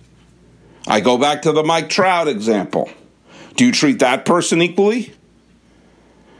I 0.86 1.00
go 1.00 1.16
back 1.16 1.42
to 1.42 1.52
the 1.52 1.62
Mike 1.62 1.88
Trout 1.88 2.26
example. 2.26 2.90
Do 3.54 3.66
you 3.66 3.72
treat 3.72 4.00
that 4.00 4.24
person 4.24 4.60
equally? 4.60 5.14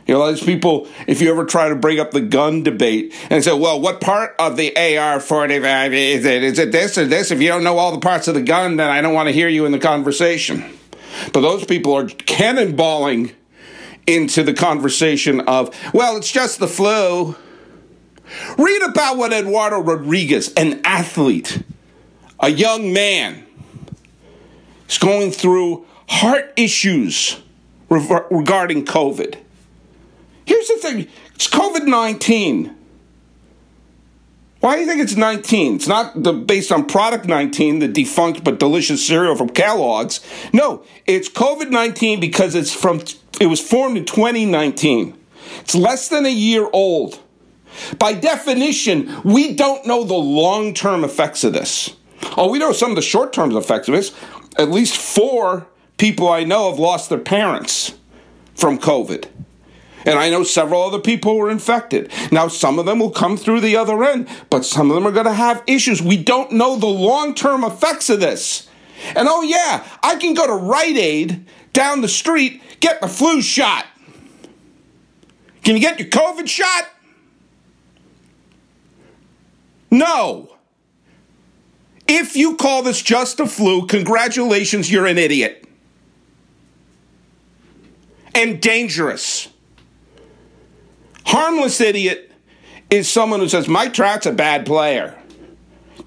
You 0.06 0.14
know, 0.14 0.26
those 0.26 0.42
people, 0.42 0.88
if 1.06 1.21
you 1.21 1.30
ever 1.30 1.44
try 1.44 1.68
to 1.68 1.76
bring 1.76 2.00
up 2.00 2.11
the 2.11 2.21
gun 2.21 2.62
debate 2.64 3.14
and 3.30 3.44
say, 3.44 3.52
well, 3.52 3.80
what 3.80 4.00
part 4.00 4.35
of 4.38 4.56
the 4.56 4.99
AR 4.99 5.21
45 5.21 5.94
is 5.94 6.25
it? 6.25 6.42
Is 6.42 6.59
it 6.59 6.73
this 6.73 6.99
or 6.99 7.06
this? 7.06 7.30
If 7.30 7.40
you 7.40 7.49
don't 7.49 7.62
know 7.62 7.78
all 7.78 7.92
the 7.92 8.00
parts 8.00 8.26
of 8.26 8.35
the 8.35 8.42
gun, 8.42 8.76
then 8.76 8.90
I 8.90 9.00
don't 9.00 9.14
want 9.14 9.28
to 9.28 9.32
hear 9.32 9.49
you 9.49 9.64
in 9.64 9.73
the 9.73 9.78
conversation. 9.78 10.64
But 11.32 11.42
those 11.42 11.64
people 11.64 11.94
are 11.94 12.06
cannonballing 12.06 13.32
into 14.06 14.42
the 14.42 14.54
conversation 14.54 15.40
of, 15.40 15.71
well, 15.94 16.16
it's 16.16 16.32
just 16.32 16.59
the 16.59 16.66
flu. 16.66 17.37
Read 18.59 18.82
about 18.82 19.18
what 19.18 19.32
Eduardo 19.32 19.78
Rodriguez, 19.78 20.52
an 20.54 20.80
athlete, 20.85 21.62
a 22.40 22.49
young 22.49 22.92
man, 22.92 23.45
is 24.88 24.99
going 24.99 25.30
through 25.30 25.86
heart 26.08 26.52
issues 26.56 27.41
regarding 27.88 28.84
COVID. 28.84 29.38
Here's 30.45 30.69
the 30.69 30.76
thing 30.76 31.09
it's 31.35 31.49
COVID 31.49 31.87
19. 31.87 32.76
Why 34.61 34.76
do 34.76 34.83
you 34.83 34.87
think 34.87 35.00
it's 35.00 35.17
19? 35.17 35.75
It's 35.75 35.89
not 35.89 36.23
the, 36.23 36.33
based 36.33 36.71
on 36.71 36.87
product 36.87 37.26
19, 37.26 37.81
the 37.81 37.89
defunct 37.89 38.45
but 38.45 38.61
delicious 38.61 39.05
cereal 39.05 39.35
from 39.35 39.49
Kellogg's. 39.49 40.21
No, 40.52 40.85
it's 41.05 41.28
COVID 41.28 41.71
19 41.71 42.21
because 42.21 42.55
it's 42.55 42.73
from 42.73 43.02
it 43.41 43.47
was 43.47 43.61
formed 43.61 43.97
in 43.97 44.05
2019. 44.05 45.19
It's 45.59 45.75
less 45.75 46.09
than 46.09 46.26
a 46.26 46.33
year 46.33 46.69
old. 46.73 47.21
By 47.99 48.13
definition, 48.13 49.11
we 49.25 49.55
don't 49.55 49.87
know 49.87 50.05
the 50.05 50.15
long-term 50.15 51.05
effects 51.05 51.43
of 51.43 51.52
this. 51.52 51.97
Oh, 52.37 52.50
we 52.50 52.59
know 52.59 52.73
some 52.73 52.91
of 52.91 52.97
the 52.97 53.02
short-term 53.02 53.57
effects 53.57 53.89
of 53.89 53.95
this. 53.95 54.15
At 54.57 54.71
least 54.71 54.97
four 54.97 55.67
people 55.97 56.28
I 56.28 56.45
know 56.45 56.71
have 56.71 56.78
lost 56.78 57.09
their 57.09 57.19
parents 57.19 57.95
from 58.55 58.78
COVID. 58.78 59.28
And 60.04 60.19
I 60.19 60.30
know 60.30 60.43
several 60.43 60.82
other 60.82 60.99
people 60.99 61.36
were 61.36 61.50
infected. 61.50 62.10
Now, 62.30 62.49
some 62.49 62.78
of 62.78 62.86
them 62.86 62.99
will 62.99 63.10
come 63.10 63.36
through 63.36 63.60
the 63.60 63.76
other 63.76 64.02
end, 64.04 64.28
but 64.50 64.65
some 64.65 64.91
of 64.91 64.95
them 64.95 65.06
are 65.06 65.12
going 65.12 65.26
to 65.26 65.32
have 65.32 65.62
issues. 65.67 66.02
We 66.02 66.23
don't 66.23 66.52
know 66.52 66.76
the 66.76 66.86
long 66.86 67.34
term 67.34 67.65
effects 67.65 68.10
of 68.10 68.21
this. 68.21 68.69
And 69.15 69.28
oh, 69.28 69.43
yeah, 69.43 69.86
I 70.02 70.17
can 70.17 70.34
go 70.34 70.47
to 70.47 70.54
Rite 70.54 70.97
Aid 70.97 71.47
down 71.73 72.00
the 72.00 72.08
street, 72.08 72.62
get 72.80 73.00
the 73.00 73.08
flu 73.08 73.43
shot. 73.43 73.86
Can 75.62 75.76
you 75.76 75.80
get 75.80 75.99
your 75.99 76.08
COVID 76.08 76.49
shot? 76.49 76.88
No. 79.91 80.56
If 82.08 82.36
you 82.36 82.56
call 82.56 82.82
this 82.82 83.00
just 83.00 83.38
a 83.41 83.47
flu, 83.47 83.86
congratulations, 83.86 84.91
you're 84.91 85.06
an 85.06 85.19
idiot. 85.19 85.67
And 88.34 88.60
dangerous. 88.60 89.51
Harmless 91.26 91.80
idiot 91.80 92.32
is 92.91 93.08
someone 93.08 93.41
who 93.41 93.49
says, 93.49 93.69
Mike 93.69 93.95
Trout's 93.95 94.26
a 94.26 94.32
bad 94.32 94.67
player. 94.67 95.19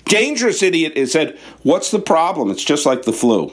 Dangerous 0.05 0.61
idiot 0.61 0.93
is 0.95 1.11
said, 1.11 1.37
What's 1.63 1.91
the 1.91 1.99
problem? 1.99 2.51
It's 2.51 2.63
just 2.63 2.85
like 2.85 3.03
the 3.03 3.13
flu. 3.13 3.51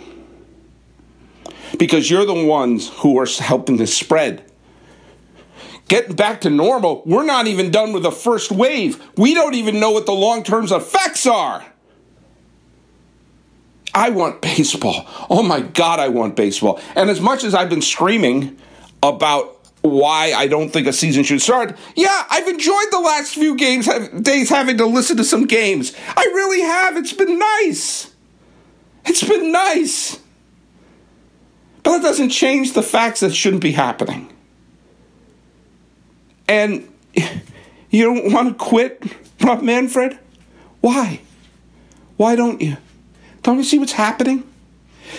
Because 1.78 2.10
you're 2.10 2.26
the 2.26 2.44
ones 2.44 2.90
who 2.98 3.18
are 3.18 3.26
helping 3.26 3.78
to 3.78 3.86
spread. 3.86 4.44
Getting 5.88 6.14
back 6.14 6.42
to 6.42 6.50
normal, 6.50 7.02
we're 7.04 7.24
not 7.24 7.46
even 7.46 7.70
done 7.70 7.92
with 7.92 8.02
the 8.02 8.12
first 8.12 8.50
wave. 8.50 9.02
We 9.16 9.34
don't 9.34 9.54
even 9.54 9.80
know 9.80 9.90
what 9.90 10.06
the 10.06 10.12
long 10.12 10.42
term 10.42 10.64
effects 10.64 11.26
are. 11.26 11.64
I 13.94 14.10
want 14.10 14.40
baseball. 14.42 15.06
Oh 15.28 15.42
my 15.42 15.60
God, 15.60 16.00
I 16.00 16.08
want 16.08 16.36
baseball. 16.36 16.80
And 16.94 17.10
as 17.10 17.20
much 17.20 17.44
as 17.44 17.54
I've 17.54 17.68
been 17.68 17.82
screaming 17.82 18.58
about 19.02 19.61
why 19.82 20.32
I 20.32 20.46
don't 20.46 20.70
think 20.70 20.86
a 20.86 20.92
season 20.92 21.24
should 21.24 21.42
start. 21.42 21.76
Yeah, 21.96 22.24
I've 22.30 22.46
enjoyed 22.46 22.86
the 22.90 23.00
last 23.00 23.34
few 23.34 23.56
games 23.56 23.88
days 24.20 24.48
having 24.48 24.78
to 24.78 24.86
listen 24.86 25.16
to 25.16 25.24
some 25.24 25.46
games. 25.46 25.92
I 26.16 26.22
really 26.22 26.60
have. 26.62 26.96
It's 26.96 27.12
been 27.12 27.38
nice. 27.38 28.14
It's 29.04 29.26
been 29.26 29.50
nice. 29.50 30.20
But 31.82 31.98
that 31.98 32.02
doesn't 32.02 32.30
change 32.30 32.74
the 32.74 32.82
facts 32.82 33.20
that 33.20 33.34
shouldn't 33.34 33.62
be 33.62 33.72
happening. 33.72 34.32
And 36.48 36.88
you 37.90 38.04
don't 38.04 38.32
want 38.32 38.48
to 38.48 38.54
quit, 38.64 39.02
Rob 39.40 39.62
Manfred? 39.62 40.18
Why? 40.80 41.20
Why 42.16 42.36
don't 42.36 42.60
you? 42.60 42.76
Don't 43.42 43.58
you 43.58 43.64
see 43.64 43.80
what's 43.80 43.92
happening? 43.92 44.48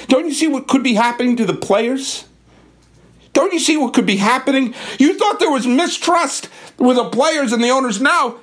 Don't 0.08 0.26
you 0.26 0.34
see 0.34 0.48
what 0.48 0.70
could 0.70 0.84
be 0.84 0.94
happening 0.94 1.36
to 1.38 1.46
the 1.46 1.54
players? 1.54 2.26
Don't 3.34 3.52
you 3.52 3.60
see 3.60 3.78
what 3.78 3.94
could 3.94 4.06
be 4.06 4.18
happening? 4.18 4.76
You 5.00 5.18
thought 5.18 5.40
there 5.40 5.52
was 5.52 5.68
mistrust 5.68 6.50
with 6.78 6.98
the 6.98 7.10
players 7.10 7.52
and 7.52 7.64
the 7.64 7.70
owners. 7.70 8.00
Now, 8.00 8.38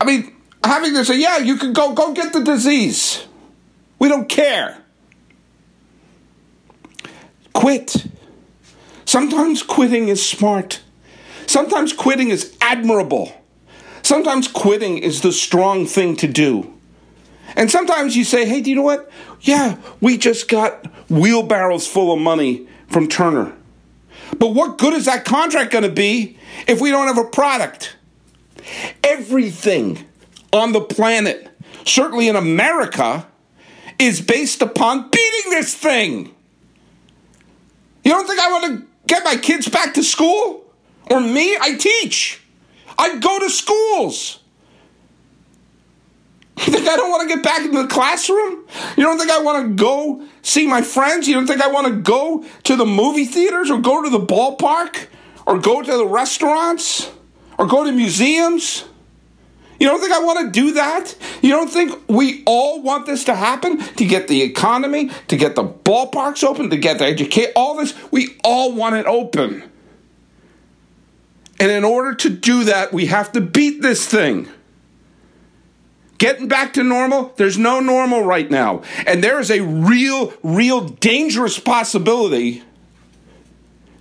I 0.00 0.04
mean, 0.04 0.36
having 0.62 0.94
to 0.94 1.04
say, 1.04 1.18
yeah, 1.18 1.38
you 1.38 1.56
can 1.56 1.72
go 1.72 1.94
go 1.94 2.12
get 2.12 2.32
the 2.32 2.42
disease. 2.42 3.26
We 3.98 4.08
don't 4.08 4.28
care. 4.28 4.78
Quit. 7.54 8.06
Sometimes 9.06 9.62
quitting 9.62 10.08
is 10.08 10.24
smart. 10.24 10.82
Sometimes 11.46 11.92
quitting 11.92 12.30
is 12.30 12.56
admirable. 12.60 13.32
Sometimes 14.02 14.48
quitting 14.48 14.98
is 14.98 15.22
the 15.22 15.32
strong 15.32 15.86
thing 15.86 16.16
to 16.16 16.26
do. 16.26 16.70
And 17.56 17.70
sometimes 17.70 18.16
you 18.16 18.24
say, 18.24 18.46
hey, 18.46 18.60
do 18.60 18.70
you 18.70 18.76
know 18.76 18.82
what? 18.82 19.10
Yeah, 19.40 19.76
we 20.00 20.18
just 20.18 20.48
got 20.48 20.86
wheelbarrows 21.08 21.86
full 21.86 22.12
of 22.12 22.18
money 22.18 22.66
from 22.88 23.08
Turner. 23.08 23.54
But 24.38 24.48
what 24.54 24.78
good 24.78 24.94
is 24.94 25.06
that 25.06 25.24
contract 25.24 25.70
going 25.70 25.84
to 25.84 25.90
be 25.90 26.38
if 26.66 26.80
we 26.80 26.90
don't 26.90 27.06
have 27.06 27.18
a 27.18 27.28
product? 27.28 27.96
Everything 29.02 30.06
on 30.52 30.72
the 30.72 30.80
planet, 30.80 31.48
certainly 31.84 32.28
in 32.28 32.36
America, 32.36 33.26
is 33.98 34.20
based 34.20 34.62
upon 34.62 35.10
beating 35.10 35.50
this 35.50 35.74
thing. 35.74 36.34
You 38.04 38.10
don't 38.10 38.26
think 38.26 38.40
I 38.40 38.50
want 38.50 38.80
to 38.80 38.86
get 39.06 39.24
my 39.24 39.36
kids 39.36 39.68
back 39.68 39.94
to 39.94 40.02
school? 40.02 40.64
Or 41.10 41.20
me? 41.20 41.56
I 41.60 41.76
teach. 41.76 42.40
I'd 42.98 43.22
go 43.22 43.38
to 43.38 43.50
schools. 43.50 44.40
You 46.58 46.72
think 46.72 46.86
I 46.86 46.96
don't 46.96 47.10
want 47.10 47.28
to 47.28 47.34
get 47.34 47.42
back 47.44 47.64
into 47.64 47.82
the 47.82 47.88
classroom? 47.88 48.64
You 48.96 49.04
don't 49.04 49.18
think 49.18 49.30
I 49.30 49.40
want 49.40 49.66
to 49.66 49.74
go 49.74 50.24
see 50.42 50.66
my 50.66 50.82
friends? 50.82 51.26
You 51.26 51.34
don't 51.34 51.46
think 51.46 51.60
I 51.60 51.68
want 51.68 51.88
to 51.88 51.94
go 51.94 52.44
to 52.64 52.76
the 52.76 52.86
movie 52.86 53.24
theaters 53.24 53.70
or 53.70 53.80
go 53.80 54.02
to 54.02 54.10
the 54.10 54.20
ballpark 54.20 55.08
or 55.46 55.58
go 55.58 55.82
to 55.82 55.96
the 55.96 56.06
restaurants 56.06 57.10
or 57.58 57.66
go 57.66 57.84
to 57.84 57.92
museums? 57.92 58.84
You 59.80 59.88
don't 59.88 60.00
think 60.00 60.12
I 60.12 60.20
want 60.20 60.46
to 60.46 60.60
do 60.60 60.72
that? 60.74 61.16
You 61.42 61.50
don't 61.50 61.68
think 61.68 62.00
we 62.08 62.44
all 62.46 62.80
want 62.80 63.06
this 63.06 63.24
to 63.24 63.34
happen? 63.34 63.78
To 63.78 64.06
get 64.06 64.28
the 64.28 64.42
economy, 64.42 65.10
to 65.28 65.36
get 65.36 65.56
the 65.56 65.64
ballparks 65.64 66.44
open, 66.44 66.70
to 66.70 66.76
get 66.76 66.98
the 66.98 67.04
educate, 67.04 67.50
all 67.56 67.74
this? 67.76 67.94
We 68.12 68.36
all 68.44 68.72
want 68.72 68.94
it 68.94 69.06
open. 69.06 69.64
And 71.58 71.70
in 71.70 71.84
order 71.84 72.14
to 72.14 72.30
do 72.30 72.64
that, 72.64 72.92
we 72.92 73.06
have 73.06 73.32
to 73.32 73.40
beat 73.40 73.82
this 73.82 74.06
thing. 74.06 74.48
Getting 76.24 76.48
back 76.48 76.72
to 76.72 76.82
normal, 76.82 77.34
there's 77.36 77.58
no 77.58 77.80
normal 77.80 78.22
right 78.22 78.50
now. 78.50 78.80
And 79.06 79.22
there 79.22 79.38
is 79.40 79.50
a 79.50 79.60
real, 79.60 80.32
real 80.42 80.80
dangerous 80.88 81.58
possibility 81.58 82.62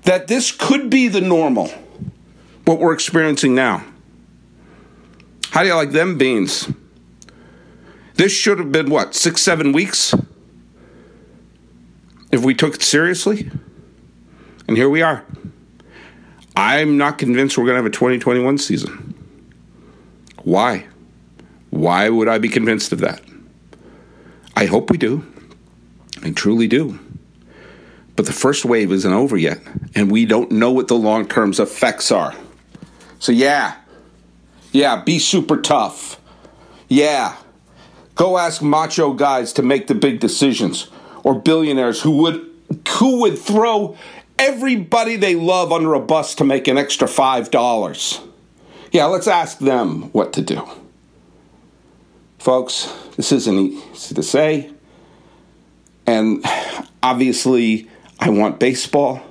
that 0.04 0.28
this 0.28 0.50
could 0.50 0.90
be 0.90 1.10
the 1.10 1.20
normal, 1.20 1.68
what 2.64 2.80
we're 2.80 2.94
experiencing 2.94 3.56
now. 3.56 3.84
How 5.50 5.64
do 5.64 5.68
you 5.68 5.76
like 5.76 5.92
them 5.92 6.18
beans? 6.18 6.72
This 8.14 8.32
should 8.32 8.58
have 8.58 8.72
been 8.72 8.90
what, 8.90 9.16
six, 9.16 9.42
seven 9.42 9.74
weeks? 9.74 10.16
If 12.32 12.46
we 12.46 12.56
took 12.56 12.76
it 12.76 12.84
seriously? 12.84 13.52
And 14.70 14.78
here 14.78 14.90
we 14.90 15.02
are. 15.02 15.26
I'm 16.56 16.98
not 16.98 17.18
convinced 17.18 17.58
we're 17.58 17.66
going 17.66 17.76
to 17.76 17.84
have 17.84 17.86
a 17.86 17.90
2021 17.90 18.60
season. 18.60 19.14
Why? 20.44 20.88
Why 21.74 22.08
would 22.08 22.28
I 22.28 22.38
be 22.38 22.50
convinced 22.50 22.92
of 22.92 23.00
that? 23.00 23.20
I 24.56 24.68
hope 24.68 24.92
we 24.92 24.98
do. 25.00 25.26
I 26.22 26.30
truly 26.30 26.68
do. 26.68 27.00
But 28.16 28.28
the 28.28 28.32
first 28.32 28.64
wave 28.64 28.92
isn't 28.92 29.12
over 29.12 29.36
yet, 29.36 29.60
and 29.96 30.12
we 30.12 30.28
don't 30.28 30.52
know 30.52 30.72
what 30.72 30.88
the 30.88 30.94
long 30.94 31.28
term 31.28 31.50
effects 31.52 32.12
are. 32.12 32.36
So, 33.18 33.32
yeah, 33.32 33.78
yeah, 34.72 35.02
be 35.02 35.18
super 35.18 35.58
tough. 35.58 36.22
Yeah, 36.90 37.38
go 38.14 38.38
ask 38.38 38.62
macho 38.62 39.14
guys 39.14 39.52
to 39.54 39.64
make 39.64 39.88
the 39.88 39.96
big 39.96 40.20
decisions, 40.20 40.92
or 41.24 41.34
billionaires 41.34 42.04
who 42.04 42.12
would 42.18 42.52
who 43.00 43.22
would 43.22 43.40
throw 43.40 43.98
everybody 44.38 45.16
they 45.16 45.34
love 45.34 45.72
under 45.72 45.96
a 45.96 46.00
bus 46.00 46.36
to 46.36 46.44
make 46.44 46.68
an 46.68 46.78
extra 46.78 47.08
five 47.08 47.50
dollars. 47.50 48.22
Yeah, 48.92 49.06
let's 49.06 49.28
ask 49.28 49.58
them 49.58 50.12
what 50.12 50.34
to 50.34 50.44
do. 50.44 50.83
Folks, 52.44 52.94
this 53.16 53.32
isn't 53.32 53.58
easy 53.58 54.16
to 54.16 54.22
say. 54.22 54.70
And 56.06 56.44
obviously, 57.02 57.90
I 58.20 58.32
want 58.32 58.60
baseball, 58.60 59.22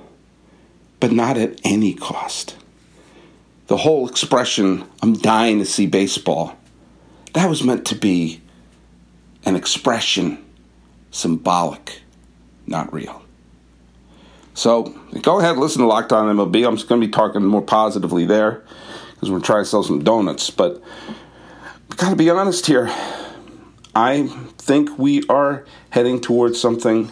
but 0.99 1.11
not 1.11 1.37
at 1.37 1.61
any 1.63 1.93
cost. 1.93 2.55
The 3.67 3.77
whole 3.77 4.09
expression, 4.09 4.83
I'm 5.03 5.13
dying 5.13 5.59
to 5.59 5.65
see 5.65 5.85
baseball, 5.85 6.57
that 7.33 7.47
was 7.47 7.63
meant 7.63 7.85
to 7.85 7.95
be 7.95 8.41
an 9.45 9.55
expression, 9.55 10.43
symbolic, 11.11 12.01
not 12.65 12.91
real. 12.91 13.21
So 14.55 14.85
go 15.21 15.39
ahead, 15.39 15.57
listen 15.57 15.83
to 15.83 15.87
Locked 15.87 16.13
On 16.13 16.35
MLB. 16.35 16.67
I'm 16.67 16.77
just 16.77 16.89
going 16.89 16.99
to 16.99 17.05
be 17.05 17.13
talking 17.13 17.45
more 17.45 17.61
positively 17.61 18.25
there 18.25 18.63
because 19.13 19.29
we're 19.29 19.39
trying 19.39 19.65
to 19.65 19.69
sell 19.69 19.83
some 19.83 20.03
donuts. 20.03 20.49
But 20.49 20.81
got 21.97 22.11
to 22.11 22.15
be 22.15 22.29
honest 22.29 22.65
here. 22.65 22.89
I 23.95 24.27
think 24.57 24.97
we 24.97 25.23
are 25.27 25.65
heading 25.89 26.19
towards 26.19 26.59
something 26.59 27.11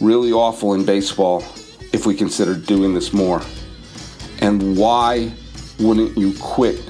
really 0.00 0.32
awful 0.32 0.74
in 0.74 0.84
baseball 0.84 1.44
if 1.92 2.06
we 2.06 2.14
consider 2.14 2.54
doing 2.54 2.94
this 2.94 3.12
more. 3.12 3.42
And 4.40 4.76
why 4.76 5.32
wouldn't 5.78 6.16
you 6.16 6.34
quit 6.38 6.84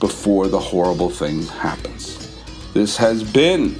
before 0.00 0.48
the 0.48 0.60
horrible 0.60 1.10
thing 1.10 1.42
happens? 1.44 2.30
This 2.72 2.96
has 2.96 3.24
been 3.24 3.74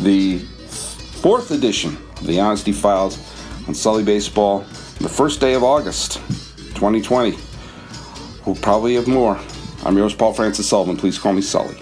the 0.00 0.38
fourth 0.38 1.50
edition 1.50 1.96
of 2.16 2.26
the 2.26 2.40
Honesty 2.40 2.72
Files 2.72 3.18
on 3.68 3.74
Sully 3.74 4.02
Baseball, 4.02 4.60
the 4.98 5.08
first 5.08 5.40
day 5.40 5.54
of 5.54 5.62
August 5.62 6.14
2020. 6.74 7.36
We'll 8.46 8.56
probably 8.56 8.94
have 8.94 9.06
more. 9.06 9.38
I'm 9.84 9.96
yours, 9.96 10.14
Paul 10.14 10.32
Francis 10.32 10.68
Sullivan. 10.68 10.96
Please 10.96 11.18
call 11.18 11.32
me 11.32 11.42
Sully. 11.42 11.81